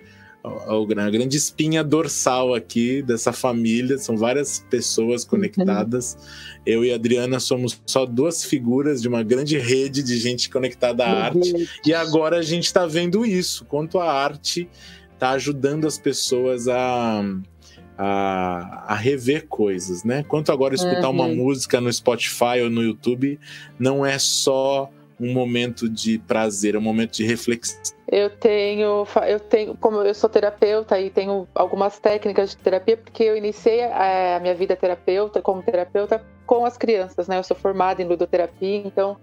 [0.98, 3.98] a grande espinha dorsal aqui dessa família.
[3.98, 6.14] São várias pessoas conectadas.
[6.14, 6.62] Uhum.
[6.66, 11.04] Eu e a Adriana somos só duas figuras de uma grande rede de gente conectada
[11.04, 11.70] à arte.
[11.86, 14.70] E agora a gente está vendo isso, quanto a arte
[15.14, 17.24] está ajudando as pessoas a
[17.98, 20.24] a, a, rever coisas, né?
[20.28, 21.16] Quanto agora escutar uhum.
[21.16, 23.40] uma música no Spotify ou no YouTube
[23.80, 27.82] não é só um momento de prazer, é um momento de reflexão.
[28.08, 33.24] Eu tenho, eu tenho, como eu sou terapeuta e tenho algumas técnicas de terapia, porque
[33.24, 37.38] eu iniciei a minha vida terapeuta como terapeuta com as crianças, né?
[37.38, 39.18] Eu sou formada em ludoterapia, então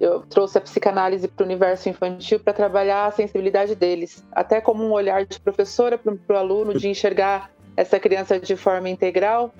[0.00, 4.84] eu trouxe a psicanálise para o universo infantil para trabalhar a sensibilidade deles, até como
[4.84, 9.54] um olhar de professora para o aluno de enxergar essa criança de forma integral.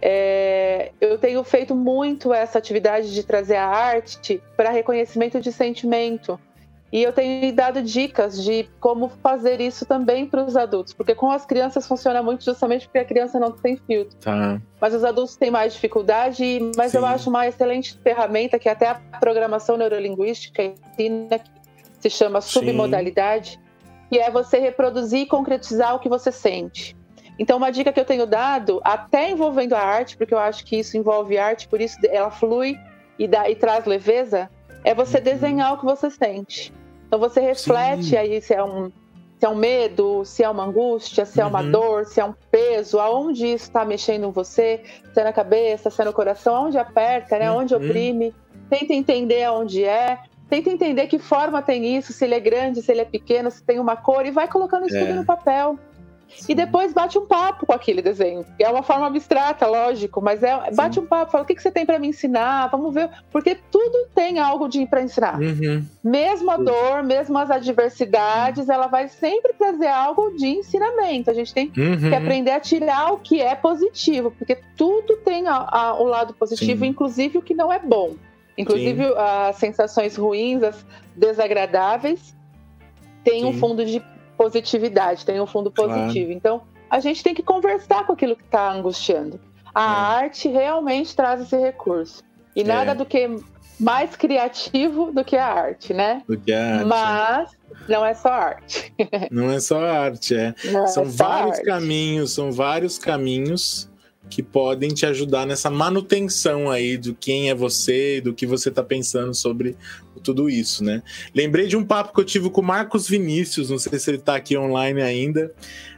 [0.00, 6.38] É, eu tenho feito muito essa atividade de trazer a arte para reconhecimento de sentimento.
[6.92, 11.28] E eu tenho dado dicas de como fazer isso também para os adultos, porque com
[11.28, 14.16] as crianças funciona muito justamente porque a criança não tem filtro.
[14.18, 14.60] Tá.
[14.80, 16.98] Mas os adultos têm mais dificuldade, mas Sim.
[16.98, 21.50] eu acho uma excelente ferramenta que até a programação neurolinguística ensina, que
[21.98, 23.58] se chama submodalidade,
[24.08, 26.96] que é você reproduzir e concretizar o que você sente.
[27.38, 30.76] Então, uma dica que eu tenho dado, até envolvendo a arte, porque eu acho que
[30.76, 32.78] isso envolve arte, por isso ela flui
[33.18, 34.48] e, dá, e traz leveza,
[34.84, 35.24] é você uhum.
[35.24, 36.72] desenhar o que você sente.
[37.06, 38.16] Então, você reflete Sim.
[38.16, 38.90] aí se é um
[39.38, 41.70] se é um medo, se é uma angústia, se é uma uhum.
[41.70, 45.90] dor, se é um peso, aonde isso está mexendo em você, se é na cabeça,
[45.90, 47.50] se é no coração, aonde aperta, né?
[47.50, 47.84] Onde uhum.
[47.84, 48.34] oprime.
[48.70, 50.18] Tenta entender aonde é,
[50.48, 53.62] tenta entender que forma tem isso, se ele é grande, se ele é pequeno, se
[53.62, 55.00] tem uma cor, e vai colocando isso é.
[55.04, 55.78] tudo no papel.
[56.36, 56.52] Sim.
[56.52, 58.44] E depois bate um papo com aquele desenho.
[58.58, 61.70] É uma forma abstrata, lógico, mas é bate um papo, fala o que, que você
[61.70, 65.40] tem para me ensinar, vamos ver, porque tudo tem algo de para ensinar.
[65.40, 65.84] Uhum.
[66.02, 71.30] Mesmo a dor, mesmo as adversidades, ela vai sempre trazer algo de ensinamento.
[71.30, 72.10] A gente tem uhum.
[72.10, 76.34] que aprender a tirar o que é positivo, porque tudo tem a, a, o lado
[76.34, 76.90] positivo, Sim.
[76.90, 78.14] inclusive o que não é bom.
[78.56, 79.14] Inclusive Sim.
[79.16, 82.34] as sensações ruins, as desagradáveis,
[83.24, 84.02] tem um fundo de
[84.36, 86.26] positividade, tem um fundo positivo.
[86.26, 86.32] Claro.
[86.32, 89.40] Então, a gente tem que conversar com aquilo que está angustiando.
[89.74, 90.24] A é.
[90.24, 92.22] arte realmente traz esse recurso.
[92.54, 92.64] E é.
[92.64, 93.28] nada do que
[93.78, 96.22] mais criativo do que a arte, né?
[96.28, 96.86] Do que a arte.
[96.86, 97.50] Mas
[97.88, 98.94] não é só arte.
[99.30, 100.54] Não é só arte, é.
[100.70, 101.66] Não são é vários arte.
[101.66, 103.90] caminhos, são vários caminhos
[104.28, 108.68] que podem te ajudar nessa manutenção aí do quem é você e do que você
[108.68, 109.76] está pensando sobre
[110.22, 111.02] tudo isso, né?
[111.34, 114.18] Lembrei de um papo que eu tive com o Marcos Vinícius, não sei se ele
[114.18, 115.52] está aqui online ainda.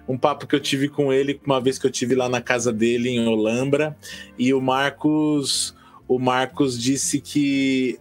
[0.08, 2.72] Um papo que eu tive com ele uma vez que eu tive lá na casa
[2.72, 3.96] dele em Olambra,
[4.38, 5.74] e o Marcos,
[6.06, 7.98] o Marcos disse que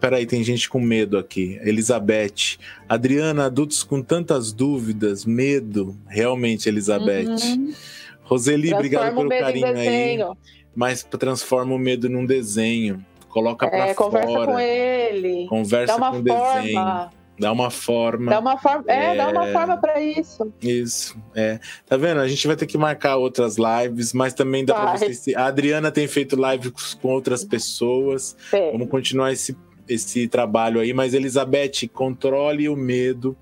[0.00, 1.58] Peraí, tem gente com medo aqui.
[1.62, 2.58] Elizabeth.
[2.88, 5.96] Adriana, adultos com tantas dúvidas, medo.
[6.06, 7.26] Realmente, Elizabeth.
[7.26, 7.72] Uhum.
[8.28, 10.18] Roseli, obrigado pelo carinho aí.
[10.74, 13.04] Mas transforma o medo num desenho.
[13.28, 14.46] Coloca é, pra conversa fora.
[14.46, 15.46] Conversa com ele.
[15.48, 17.10] Conversa com o desenho.
[17.38, 18.30] Dá uma forma.
[18.30, 18.84] Dá uma forma.
[18.88, 20.52] É, é dá uma forma para isso.
[20.60, 21.60] Isso, é.
[21.86, 22.20] Tá vendo?
[22.20, 25.28] A gente vai ter que marcar outras lives, mas também dá para vocês.
[25.36, 28.36] A Adriana tem feito lives com outras pessoas.
[28.52, 28.72] É.
[28.72, 29.56] Vamos continuar esse
[29.88, 33.36] esse trabalho aí, mas Elizabeth, controle o medo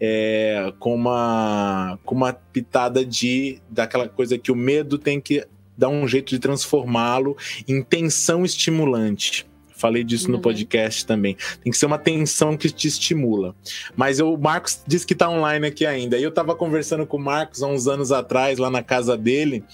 [0.00, 5.88] é, com, uma, com uma pitada de daquela coisa que o medo tem que dar
[5.88, 7.36] um jeito de transformá-lo
[7.66, 9.46] em tensão estimulante.
[9.82, 10.34] Falei disso uhum.
[10.34, 11.36] no podcast também.
[11.60, 13.52] Tem que ser uma tensão que te estimula.
[13.96, 16.16] Mas o Marcos disse que está online aqui ainda.
[16.16, 19.64] E eu estava conversando com o Marcos há uns anos atrás, lá na casa dele.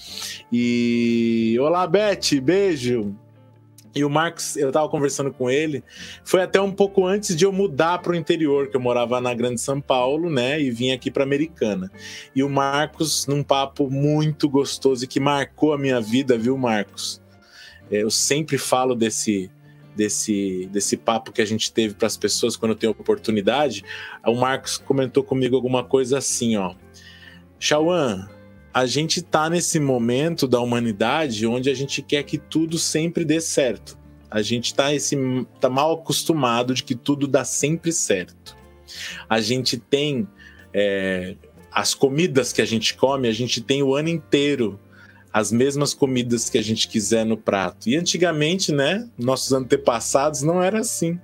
[0.51, 1.55] E.
[1.61, 3.15] Olá, Beth, beijo.
[3.99, 5.83] E o Marcos, eu tava conversando com ele,
[6.23, 9.33] foi até um pouco antes de eu mudar para o interior, que eu morava na
[9.33, 11.91] Grande São Paulo, né, e vim aqui para Americana.
[12.33, 17.21] E o Marcos, num papo muito gostoso e que marcou a minha vida, viu, Marcos?
[17.91, 19.51] É, eu sempre falo desse
[19.95, 23.83] desse desse papo que a gente teve para as pessoas quando eu tenho oportunidade.
[24.25, 26.73] O Marcos comentou comigo alguma coisa assim, ó.
[27.59, 28.29] Chauan,
[28.79, 33.41] a gente tá nesse momento da humanidade onde a gente quer que tudo sempre dê
[33.41, 33.97] certo.
[34.31, 35.17] A gente está esse
[35.59, 38.55] tá mal acostumado de que tudo dá sempre certo.
[39.29, 40.25] A gente tem
[40.73, 41.35] é,
[41.69, 44.79] as comidas que a gente come, a gente tem o ano inteiro
[45.31, 47.89] as mesmas comidas que a gente quiser no prato.
[47.89, 51.19] E antigamente, né, nossos antepassados não era assim.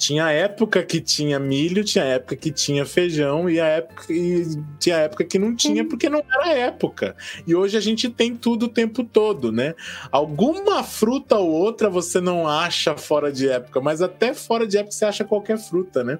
[0.00, 4.46] Tinha época que tinha milho, tinha época que tinha feijão e, a época, e
[4.78, 7.14] tinha época que não tinha porque não era época.
[7.46, 9.74] E hoje a gente tem tudo o tempo todo, né?
[10.10, 14.92] Alguma fruta ou outra você não acha fora de época, mas até fora de época
[14.92, 16.18] você acha qualquer fruta, né?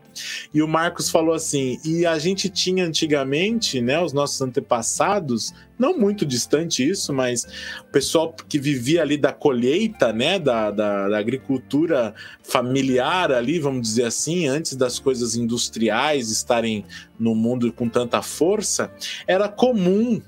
[0.52, 5.96] E o Marcos falou assim: e a gente tinha antigamente, né, os nossos antepassados, não
[5.98, 7.44] muito distante isso, mas
[7.80, 13.80] o pessoal que vivia ali da colheita, né, da, da, da agricultura familiar ali, vamos
[13.80, 16.84] dizer assim, antes das coisas industriais estarem
[17.18, 18.92] no mundo com tanta força,
[19.26, 20.20] era comum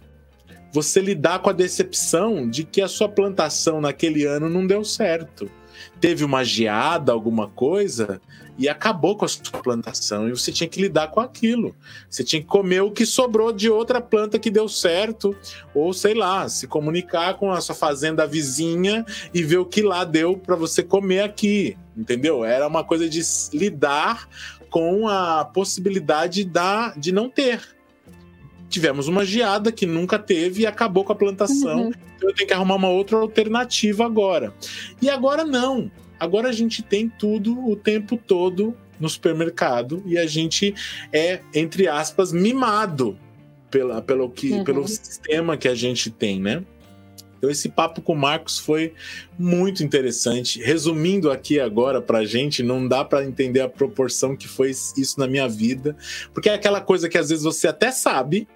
[0.72, 5.50] você lidar com a decepção de que a sua plantação naquele ano não deu certo.
[6.00, 8.20] Teve uma geada, alguma coisa,
[8.58, 10.28] e acabou com a sua plantação.
[10.28, 11.74] E você tinha que lidar com aquilo.
[12.08, 15.36] Você tinha que comer o que sobrou de outra planta que deu certo,
[15.74, 20.04] ou sei lá, se comunicar com a sua fazenda vizinha e ver o que lá
[20.04, 21.76] deu para você comer aqui.
[21.96, 22.44] Entendeu?
[22.44, 23.20] Era uma coisa de
[23.52, 24.28] lidar
[24.70, 27.60] com a possibilidade da, de não ter.
[28.72, 31.84] Tivemos uma geada que nunca teve e acabou com a plantação.
[31.84, 31.92] Uhum.
[32.16, 34.52] Então eu tenho que arrumar uma outra alternativa agora.
[35.00, 35.90] E agora não
[36.22, 40.72] Agora a gente tem tudo o tempo todo no supermercado e a gente
[41.12, 43.18] é, entre aspas, mimado
[43.68, 44.62] pela, pelo, que, uhum.
[44.62, 46.62] pelo sistema que a gente tem, né?
[47.36, 48.94] Então esse papo com o Marcos foi
[49.36, 50.62] muito interessante.
[50.62, 55.26] Resumindo aqui agora pra gente, não dá para entender a proporção que foi isso na
[55.26, 55.96] minha vida,
[56.32, 58.46] porque é aquela coisa que às vezes você até sabe,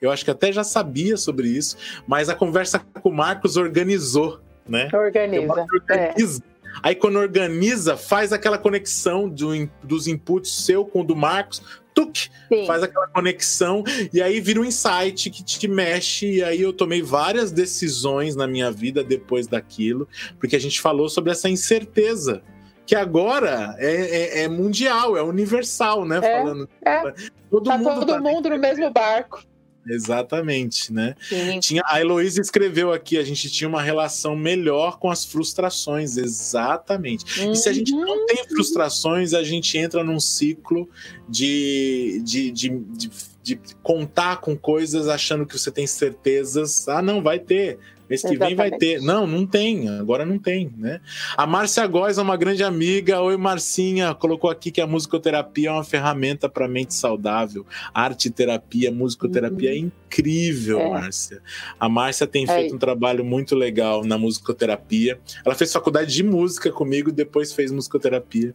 [0.00, 4.40] eu acho que até já sabia sobre isso, mas a conversa com o Marcos organizou,
[4.68, 4.88] né?
[4.92, 5.52] Organiza.
[5.52, 6.42] Organiza.
[6.42, 11.62] É Aí quando organiza, faz aquela conexão do, dos inputs seu com o do Marcos,
[11.94, 12.28] tuc,
[12.66, 13.82] faz aquela conexão
[14.12, 16.36] e aí vira um insight que te mexe.
[16.36, 20.06] E aí eu tomei várias decisões na minha vida depois daquilo,
[20.38, 22.42] porque a gente falou sobre essa incerteza.
[22.84, 26.18] Que agora é, é, é mundial, é universal, né?
[26.18, 26.68] É, Falando.
[26.84, 27.14] É.
[27.50, 29.42] Todo tá mundo todo tá mundo no mesmo barco.
[29.88, 31.14] Exatamente, né?
[31.60, 37.40] Tinha, a Heloísa escreveu aqui, a gente tinha uma relação melhor com as frustrações, exatamente.
[37.40, 37.52] Uhum.
[37.52, 38.26] E se a gente não uhum.
[38.26, 40.88] tem frustrações, a gente entra num ciclo
[41.28, 43.10] de, de, de, de,
[43.42, 46.88] de contar com coisas achando que você tem certezas.
[46.88, 47.78] Ah, não, vai ter.
[48.08, 49.00] Mês que vem vai ter.
[49.00, 49.88] Não, não tem.
[49.88, 51.00] Agora não tem, né?
[51.36, 53.20] A Márcia Góes é uma grande amiga.
[53.20, 54.14] Oi, Marcinha.
[54.14, 57.66] Colocou aqui que a musicoterapia é uma ferramenta para mente saudável.
[57.92, 59.76] Arte terapia, musicoterapia uhum.
[59.76, 60.90] é incrível, é.
[60.90, 61.42] Márcia.
[61.80, 62.46] A Márcia tem é.
[62.46, 65.18] feito um trabalho muito legal na musicoterapia.
[65.44, 68.54] Ela fez faculdade de música comigo, depois fez musicoterapia.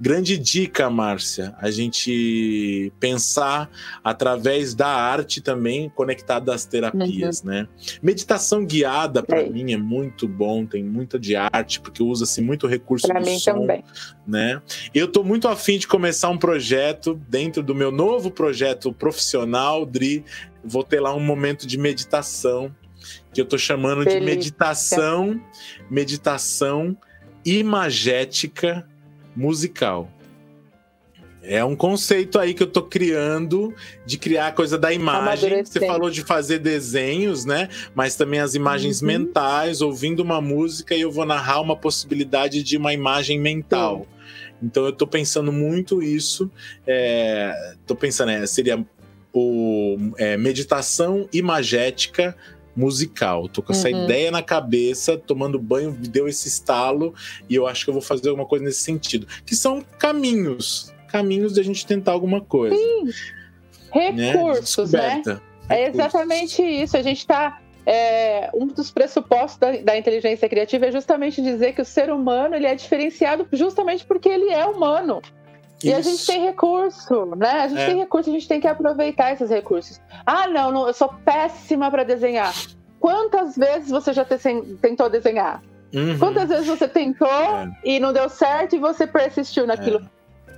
[0.00, 3.70] Grande dica, Márcia, a gente pensar
[4.02, 7.46] através da arte também conectada às terapias, uhum.
[7.46, 7.68] né?
[8.02, 8.87] Meditação guiada
[9.22, 9.48] para é.
[9.48, 13.38] mim é muito bom, tem muita de arte porque usa-se muito recurso pra do mim
[13.38, 13.84] som, também.
[14.26, 14.60] né?
[14.94, 20.24] Eu tô muito afim de começar um projeto dentro do meu novo projeto profissional, Dri,
[20.64, 22.74] vou ter lá um momento de meditação
[23.32, 24.20] que eu tô chamando Delícia.
[24.20, 25.40] de meditação,
[25.90, 26.96] meditação
[27.44, 28.86] imagética
[29.34, 30.10] musical.
[31.48, 35.64] É um conceito aí que eu tô criando de criar a coisa da imagem.
[35.64, 37.70] Você falou de fazer desenhos, né?
[37.94, 39.08] Mas também as imagens uhum.
[39.08, 44.00] mentais, ouvindo uma música e eu vou narrar uma possibilidade de uma imagem mental.
[44.00, 44.18] Sim.
[44.62, 46.50] Então eu tô pensando muito isso.
[46.86, 48.84] É, tô pensando, é, seria
[49.32, 52.36] o é, meditação imagética
[52.76, 53.48] musical.
[53.48, 54.04] Tô com essa uhum.
[54.04, 57.14] ideia na cabeça, tomando banho, deu esse estalo,
[57.48, 59.26] e eu acho que eu vou fazer alguma coisa nesse sentido.
[59.44, 62.76] Que são caminhos, caminhos de a gente tentar alguma coisa.
[62.76, 63.04] Sim.
[63.94, 64.32] Né?
[64.32, 65.22] Recursos, né?
[65.24, 65.40] né?
[65.68, 66.96] É exatamente isso.
[66.96, 71.80] A gente está é, um dos pressupostos da, da, inteligência criativa é justamente dizer que
[71.80, 75.22] o ser humano ele é diferenciado justamente porque ele é humano.
[75.78, 75.86] Isso.
[75.86, 77.50] E a gente tem recurso, né?
[77.62, 77.86] A gente é.
[77.86, 80.00] tem recurso, a gente tem que aproveitar esses recursos.
[80.26, 82.52] Ah, não, não eu sou péssima para desenhar.
[83.00, 84.36] Quantas vezes você já te,
[84.82, 85.62] tentou desenhar?
[85.94, 86.18] Uhum.
[86.18, 87.70] Quantas vezes você tentou é.
[87.84, 90.02] e não deu certo e você persistiu naquilo?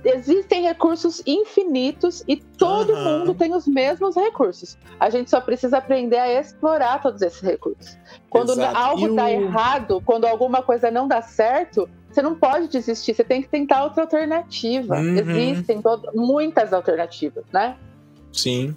[0.03, 3.19] Existem recursos infinitos e todo uhum.
[3.19, 4.77] mundo tem os mesmos recursos.
[4.99, 7.97] A gente só precisa aprender a explorar todos esses recursos.
[8.29, 8.77] Quando Exato.
[8.77, 9.15] algo o...
[9.15, 13.49] dá errado, quando alguma coisa não dá certo, você não pode desistir, você tem que
[13.49, 14.95] tentar outra alternativa.
[14.95, 15.17] Uhum.
[15.17, 17.77] Existem todo, muitas alternativas, né?
[18.33, 18.75] Sim.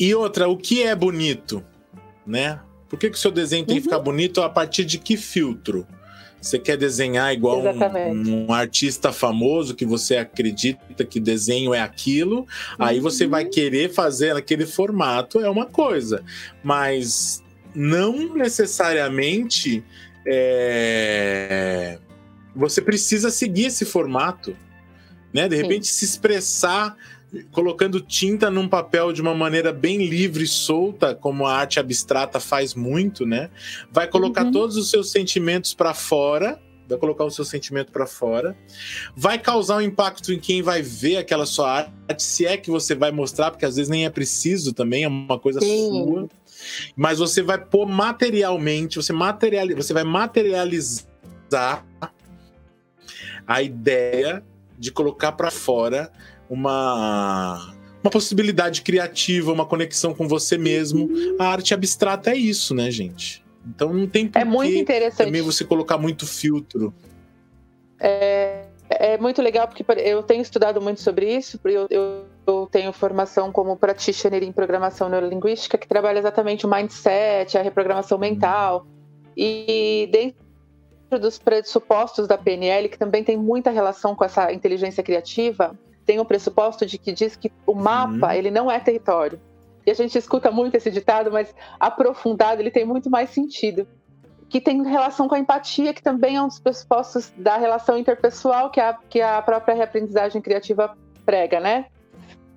[0.00, 1.62] E outra, o que é bonito,
[2.26, 2.58] né?
[2.88, 4.04] Por que, que o seu desenho tem que ficar uhum.
[4.04, 5.86] bonito a partir de que filtro?
[6.42, 12.40] Você quer desenhar igual um, um, artista famoso que você acredita que desenho é aquilo,
[12.40, 12.46] uhum.
[12.80, 16.24] aí você vai querer fazer naquele formato, é uma coisa.
[16.62, 19.84] Mas não necessariamente
[20.26, 21.98] é,
[22.56, 24.56] você precisa seguir esse formato.
[25.32, 25.48] Né?
[25.48, 25.94] De repente, Sim.
[25.94, 26.96] se expressar
[27.50, 32.38] colocando tinta num papel de uma maneira bem livre e solta, como a arte abstrata
[32.38, 33.50] faz muito, né?
[33.90, 34.52] Vai colocar uhum.
[34.52, 38.56] todos os seus sentimentos para fora, vai colocar o seu sentimento para fora,
[39.16, 42.94] vai causar um impacto em quem vai ver aquela sua arte, se é que você
[42.94, 45.88] vai mostrar, porque às vezes nem é preciso também, é uma coisa Sim.
[45.88, 46.28] sua.
[46.94, 51.84] Mas você vai pôr materialmente, você materializa, você vai materializar
[53.46, 54.44] a ideia
[54.78, 56.12] de colocar para fora
[56.48, 61.08] uma uma possibilidade criativa, uma conexão com você mesmo.
[61.38, 63.44] A arte abstrata é isso, né, gente?
[63.66, 65.26] Então não tem por é muito interessante.
[65.26, 66.92] também você colocar muito filtro.
[68.00, 71.60] É, é muito legal porque eu tenho estudado muito sobre isso.
[71.64, 77.56] Eu, eu, eu tenho formação como practitioner em programação neurolinguística que trabalha exatamente o mindset,
[77.56, 78.84] a reprogramação mental.
[79.36, 85.78] E dentro dos pressupostos da PNL, que também tem muita relação com essa inteligência criativa,
[86.04, 88.32] tem um pressuposto de que diz que o mapa uhum.
[88.32, 89.40] ele não é território.
[89.84, 93.86] E a gente escuta muito esse ditado, mas aprofundado ele tem muito mais sentido.
[94.48, 98.70] Que tem relação com a empatia, que também é um dos pressupostos da relação interpessoal
[98.70, 101.86] que a, que a própria reaprendizagem criativa prega, né?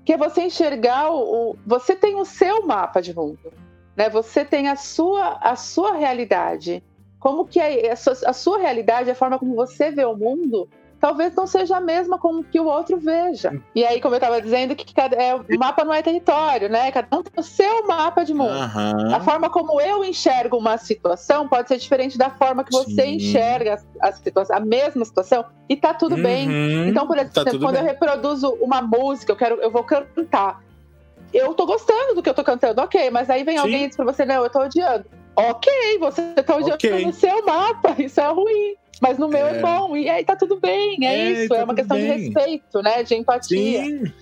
[0.04, 3.54] Que é você enxergar o, o você tem o seu mapa de mundo,
[3.96, 4.10] né?
[4.10, 6.84] Você tem a sua a sua realidade.
[7.18, 10.70] Como que é a sua, a sua realidade, a forma como você vê o mundo,
[11.06, 13.62] talvez não seja a mesma como que o outro veja.
[13.76, 16.92] E aí, como eu estava dizendo, que cada, é, o mapa não é território, né?
[16.92, 18.50] Cada um tem o seu mapa de mundo.
[18.50, 19.14] Uhum.
[19.14, 23.16] A forma como eu enxergo uma situação pode ser diferente da forma que você Sim.
[23.18, 26.24] enxerga a, situação, a mesma situação, e tá tudo uhum.
[26.24, 26.88] bem.
[26.88, 27.82] Então, por exemplo, tá quando bem.
[27.82, 30.60] eu reproduzo uma música, eu quero, eu vou cantar.
[31.32, 33.62] Eu tô gostando do que eu tô cantando, ok, mas aí vem Sim.
[33.62, 35.06] alguém e diz pra você, não, eu tô odiando.
[35.36, 37.06] Ok, você tá odiando okay.
[37.06, 38.76] no seu mapa, isso é ruim.
[39.02, 41.58] Mas no meu é, é bom, e aí tá tudo bem, é, é isso, tá
[41.58, 42.06] é uma questão bem.
[42.06, 43.04] de respeito, né?
[43.04, 43.84] De empatia.
[43.84, 44.14] Sim.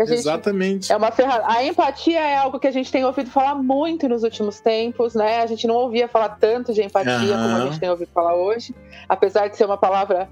[0.00, 0.92] Gente, Exatamente.
[0.92, 1.50] É uma ferramenta.
[1.50, 5.40] A empatia é algo que a gente tem ouvido falar muito nos últimos tempos, né?
[5.40, 7.42] A gente não ouvia falar tanto de empatia uhum.
[7.42, 8.72] como a gente tem ouvido falar hoje,
[9.08, 10.28] apesar de ser uma palavra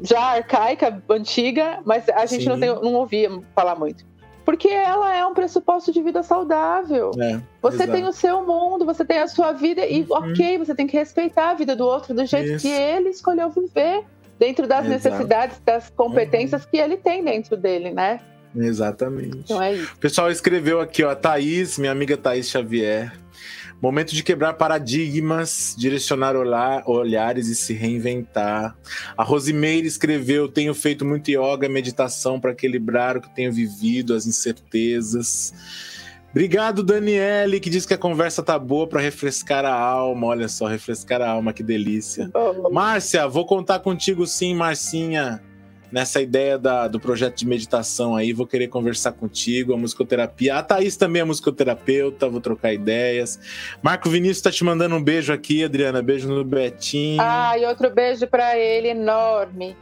[0.00, 4.09] já arcaica, antiga, mas a gente não, tem, não ouvia falar muito.
[4.50, 7.12] Porque ela é um pressuposto de vida saudável.
[7.20, 7.92] É, você exato.
[7.92, 10.06] tem o seu mundo, você tem a sua vida, e uhum.
[10.10, 12.66] ok, você tem que respeitar a vida do outro do jeito Isso.
[12.66, 14.02] que ele escolheu viver,
[14.40, 14.90] dentro das exato.
[14.90, 16.68] necessidades, das competências uhum.
[16.68, 18.18] que ele tem dentro dele, né?
[18.56, 19.38] Exatamente.
[19.38, 19.94] Então é isso.
[19.94, 23.12] O pessoal escreveu aqui, ó, Thaís, minha amiga Thaís Xavier.
[23.80, 28.76] Momento de quebrar paradigmas, direcionar olhares e se reinventar.
[29.16, 34.26] A Rosimeire escreveu: Tenho feito muito yoga, meditação para equilibrar o que tenho vivido, as
[34.26, 35.54] incertezas.
[36.30, 40.28] Obrigado, Daniele, que diz que a conversa tá boa para refrescar a alma.
[40.28, 42.30] Olha só, refrescar a alma, que delícia.
[42.34, 42.70] Oh.
[42.70, 45.42] Márcia, vou contar contigo sim, Marcinha
[45.92, 50.56] nessa ideia da, do projeto de meditação aí, vou querer conversar contigo, a musicoterapia.
[50.56, 53.38] A Thaís também é musicoterapeuta, vou trocar ideias.
[53.82, 56.02] Marco Vinícius tá te mandando um beijo aqui, Adriana.
[56.02, 57.20] Beijo no Betinho.
[57.20, 59.76] Ah, e outro beijo para ele enorme.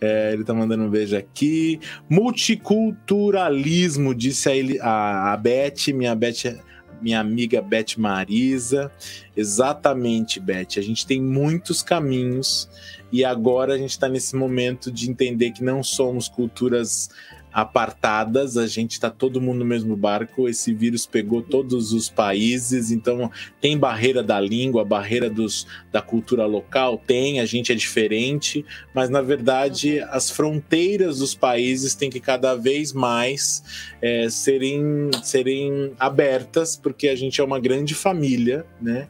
[0.00, 1.80] É, ele tá mandando um beijo aqui.
[2.08, 6.56] Multiculturalismo, disse a, ele, a, a Beth, minha Beth
[7.00, 8.90] minha amiga Beth Marisa.
[9.36, 10.78] Exatamente, Beth.
[10.78, 12.68] A gente tem muitos caminhos
[13.10, 17.08] e agora a gente está nesse momento de entender que não somos culturas
[17.52, 20.48] apartadas, a gente está todo mundo no mesmo barco.
[20.48, 23.30] Esse vírus pegou todos os países, então
[23.60, 29.10] tem barreira da língua, barreira dos, da cultura local, tem, a gente é diferente, mas
[29.10, 33.62] na verdade as fronteiras dos países têm que cada vez mais
[34.00, 39.08] é, serem, serem abertas, porque a gente é uma grande família, né?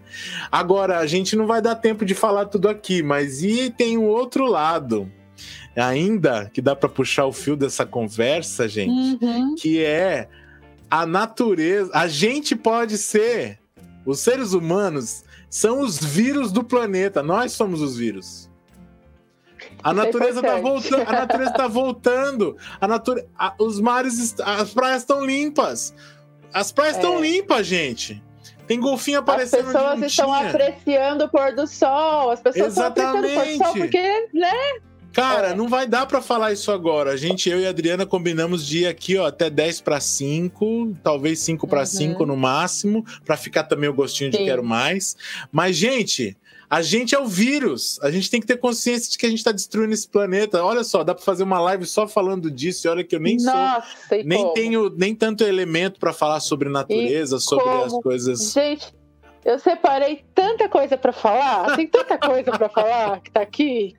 [0.51, 4.05] Agora, a gente não vai dar tempo de falar tudo aqui, mas e tem o
[4.05, 5.11] outro lado
[5.80, 9.54] ainda que dá para puxar o fio dessa conversa, gente, uhum.
[9.54, 10.28] que é
[10.90, 11.90] a natureza.
[11.94, 13.58] A gente pode ser,
[14.04, 18.48] os seres humanos são os vírus do planeta, nós somos os vírus.
[19.82, 22.56] A é natureza está voltando, a natureza tá voltando.
[22.80, 23.24] A nature...
[23.38, 25.94] A, os mares, as praias estão limpas.
[26.52, 27.20] As praias estão é.
[27.20, 28.22] limpas, gente.
[28.66, 29.68] Tem golfinho aparecendo.
[29.68, 32.30] As pessoas estão apreciando o pôr do sol.
[32.30, 33.06] As pessoas Exatamente.
[33.06, 34.80] estão apreciando o pôr do sol porque, né?
[35.18, 35.54] Cara, é.
[35.54, 37.12] não vai dar para falar isso agora.
[37.12, 40.96] A gente, eu e a Adriana combinamos de ir aqui, ó, até 10 para 5,
[41.02, 44.38] talvez 5 para 5 no máximo, para ficar também o gostinho Sim.
[44.38, 45.16] de quero mais.
[45.50, 46.36] Mas, gente,
[46.70, 47.98] a gente é o vírus.
[48.02, 50.62] A gente tem que ter consciência de que a gente está destruindo esse planeta.
[50.62, 52.86] Olha só, dá para fazer uma live só falando disso.
[52.86, 54.52] E olha que eu nem Nossa, sou, nem como?
[54.52, 57.84] tenho nem tanto elemento para falar sobre natureza, e sobre como?
[57.84, 58.52] as coisas.
[58.52, 58.92] Gente,
[59.45, 63.97] eu separei tanta coisa para falar, tem tanta coisa para falar que tá aqui,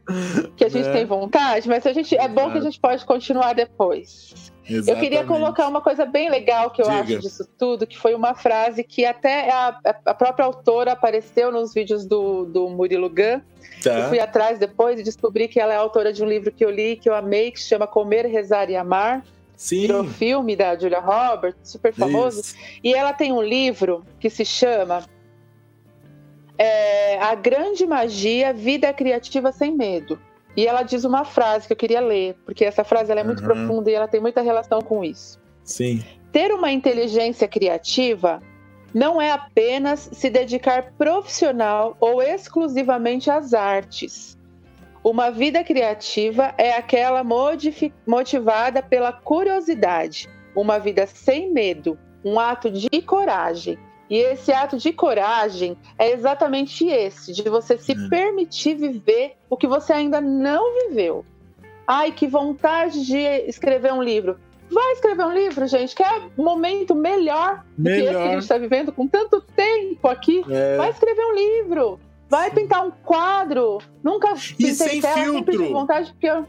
[0.56, 0.92] que a gente é.
[0.94, 4.52] tem vontade, mas a gente é bom que a gente pode continuar depois.
[4.70, 4.90] Exatamente.
[4.90, 7.00] Eu queria colocar uma coisa bem legal que eu Diga.
[7.00, 11.74] acho disso tudo, que foi uma frase que até a, a própria autora apareceu nos
[11.74, 13.42] vídeos do, do Murilo Gun.
[13.84, 13.98] Tá.
[13.98, 16.70] Eu fui atrás depois e descobri que ela é autora de um livro que eu
[16.70, 19.24] li, que eu amei, que se chama Comer, Rezar e Amar.
[19.56, 19.82] Sim.
[19.82, 22.40] Virou filme da Julia Roberts, super famoso.
[22.40, 22.56] Isso.
[22.84, 25.04] E ela tem um livro que se chama
[26.60, 30.20] é, A Grande Magia, Vida Criativa Sem Medo.
[30.58, 33.40] E ela diz uma frase que eu queria ler, porque essa frase ela é muito
[33.40, 33.46] uhum.
[33.46, 35.40] profunda e ela tem muita relação com isso.
[35.64, 36.04] Sim.
[36.34, 38.42] Ter uma inteligência criativa
[38.94, 44.38] não é apenas se dedicar profissional ou exclusivamente às artes.
[45.02, 47.24] Uma vida criativa é aquela
[48.06, 53.78] motivada pela curiosidade, uma vida sem medo, um ato de coragem,
[54.10, 58.10] e esse ato de coragem é exatamente esse, de você se é.
[58.10, 61.26] permitir viver o que você ainda não viveu.
[61.88, 64.40] Ai, que vontade de escrever um livro.
[64.72, 67.76] Vai escrever um livro, gente, que é momento melhor, melhor.
[67.78, 70.44] do que esse que a gente está vivendo com tanto tempo aqui.
[70.50, 70.78] É.
[70.78, 72.00] Vai escrever um livro.
[72.30, 73.80] Vai pintar um quadro.
[74.04, 75.54] Nunca e sem tela, filtro.
[75.54, 76.46] sempre vontade, porque eu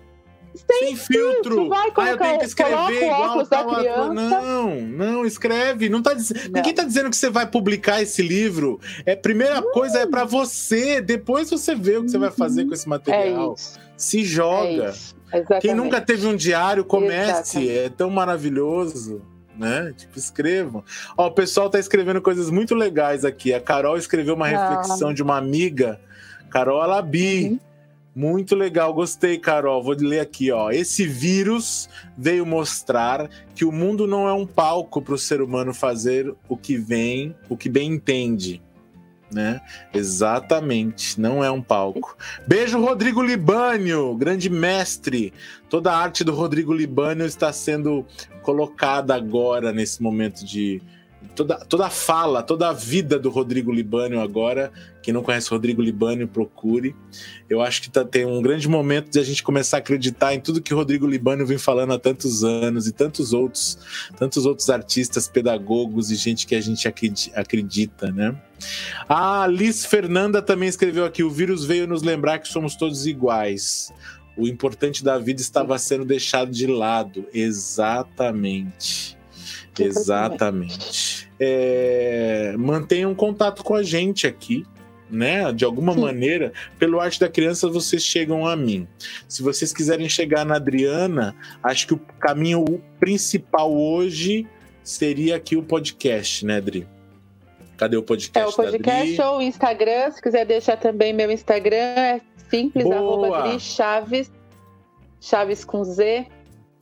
[0.55, 1.68] sem, Sem filtro.
[1.68, 4.12] Vai colocar, ah, eu tenho que escrever igual tal ator.
[4.14, 5.88] Não, não, escreve.
[5.88, 6.30] Não tá diz...
[6.30, 6.53] não.
[6.53, 8.80] Ninguém tá dizendo que você vai publicar esse livro.
[9.07, 9.70] É, primeira não.
[9.72, 12.90] coisa é para você, depois você vê o que você vai fazer com esse uhum.
[12.90, 13.55] material.
[13.55, 14.94] É Se joga.
[15.32, 17.59] É Quem nunca teve um diário, comece.
[17.59, 17.78] Exatamente.
[17.78, 19.22] É tão maravilhoso.
[19.57, 19.92] Né?
[19.96, 20.82] Tipo, escrevam.
[21.16, 23.53] Ó, o pessoal tá escrevendo coisas muito legais aqui.
[23.53, 26.01] A Carol escreveu uma reflexão de uma amiga,
[26.51, 27.51] Carol Alabi.
[27.51, 27.69] Uhum
[28.20, 29.82] muito legal, gostei, Carol.
[29.82, 30.70] Vou ler aqui, ó.
[30.70, 35.72] Esse vírus veio mostrar que o mundo não é um palco para o ser humano
[35.72, 38.60] fazer o que vem, o que bem entende.
[39.32, 39.60] Né?
[39.94, 42.14] Exatamente, não é um palco.
[42.46, 45.32] Beijo, Rodrigo Libânio, grande mestre.
[45.70, 48.04] Toda a arte do Rodrigo Libânio está sendo
[48.42, 50.82] colocada agora nesse momento de,
[51.41, 54.70] toda, toda a fala, toda a vida do Rodrigo Libânio agora.
[55.03, 56.95] Quem não conhece Rodrigo Libânio, procure.
[57.49, 60.41] Eu acho que tá, tem um grande momento de a gente começar a acreditar em
[60.41, 63.78] tudo que Rodrigo Libânio vem falando há tantos anos e tantos outros,
[64.18, 66.86] tantos outros artistas, pedagogos e gente que a gente
[67.34, 68.38] acredita, né?
[69.09, 73.91] A Liz Fernanda também escreveu aqui: o vírus veio nos lembrar que somos todos iguais.
[74.36, 77.26] O importante da vida estava sendo deixado de lado.
[77.32, 79.18] Exatamente.
[79.78, 81.30] Exatamente.
[81.38, 84.66] É, mantenham contato com a gente aqui.
[85.12, 85.52] Né?
[85.52, 86.02] De alguma Sim.
[86.02, 88.86] maneira, pelo Arte da Criança, vocês chegam a mim.
[89.26, 92.64] Se vocês quiserem chegar na Adriana, acho que o caminho
[93.00, 94.46] principal hoje
[94.84, 96.86] seria aqui o podcast, né, Adri?
[97.76, 98.38] Cadê o podcast?
[98.38, 100.10] É o podcast ou o Instagram.
[100.10, 102.96] Se quiser deixar também meu Instagram, é simples, Boa.
[102.96, 104.30] arroba Adri Chaves,
[105.20, 106.26] Chaves com Z.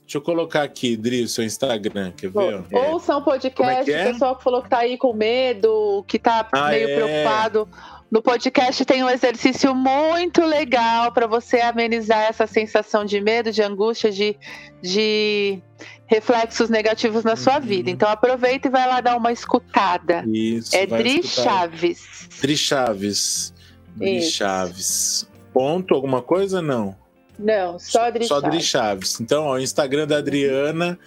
[0.09, 2.65] Deixa eu colocar aqui, Dri, o seu Instagram, quer ver?
[2.71, 2.89] É.
[2.89, 4.09] Ouçam podcast, é é?
[4.09, 6.95] o pessoal que falou que tá aí com medo, que tá ah, meio é.
[6.95, 7.69] preocupado.
[8.11, 13.63] No podcast tem um exercício muito legal para você amenizar essa sensação de medo, de
[13.63, 14.35] angústia, de,
[14.81, 15.63] de
[16.07, 17.61] reflexos negativos na sua uhum.
[17.61, 17.91] vida.
[17.91, 20.25] Então aproveita e vai lá dar uma escutada.
[20.27, 20.75] Isso.
[20.75, 21.43] É Dri escutar.
[21.43, 22.29] Chaves.
[22.41, 23.55] Dri Chaves.
[23.95, 25.29] Dri Chaves.
[25.53, 26.63] Ponto alguma coisa?
[26.63, 26.97] Não.
[27.39, 28.51] Não, só Dri só Chaves.
[28.51, 29.21] Dri Chaves.
[29.21, 30.99] Então, ó, o Instagram da Adriana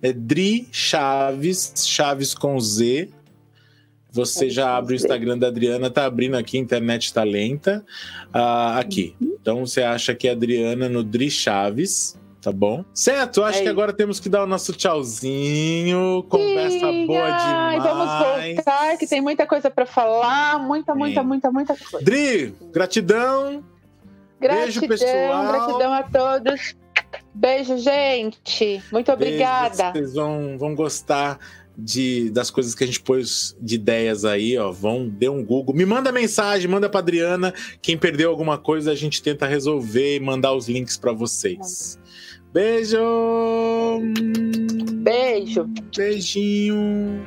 [0.00, 3.08] é Dri Chaves, Chaves com Z.
[4.12, 7.84] Você é já abre o Instagram da Adriana, tá abrindo aqui, internet tá lenta.
[8.32, 9.14] Ah, aqui.
[9.20, 9.36] Uhum.
[9.40, 12.84] Então você acha que é Adriana no Dri Chaves, tá bom?
[12.92, 16.24] Certo, acho é que agora temos que dar o nosso tchauzinho.
[16.28, 17.82] Conversa Sim, boa ai, demais.
[17.82, 22.04] Vamos voltar, que tem muita coisa para falar, muita, muita, muita, muita coisa.
[22.04, 23.64] Dri, gratidão.
[24.40, 25.52] Gratidão, Beijo, pessoal.
[25.52, 26.74] gratidão a todos.
[27.34, 28.82] Beijo, gente.
[28.90, 29.92] Muito obrigada.
[29.92, 31.38] Beijo, vocês vão, vão gostar
[31.76, 34.70] de, das coisas que a gente pôs de ideias aí, ó.
[34.70, 35.74] Vão, dê um Google.
[35.74, 37.54] Me manda mensagem, manda pra Adriana.
[37.80, 41.98] Quem perdeu alguma coisa, a gente tenta resolver e mandar os links para vocês.
[42.52, 42.98] Beijo!
[45.02, 45.68] Beijo!
[45.96, 47.22] Beijinho!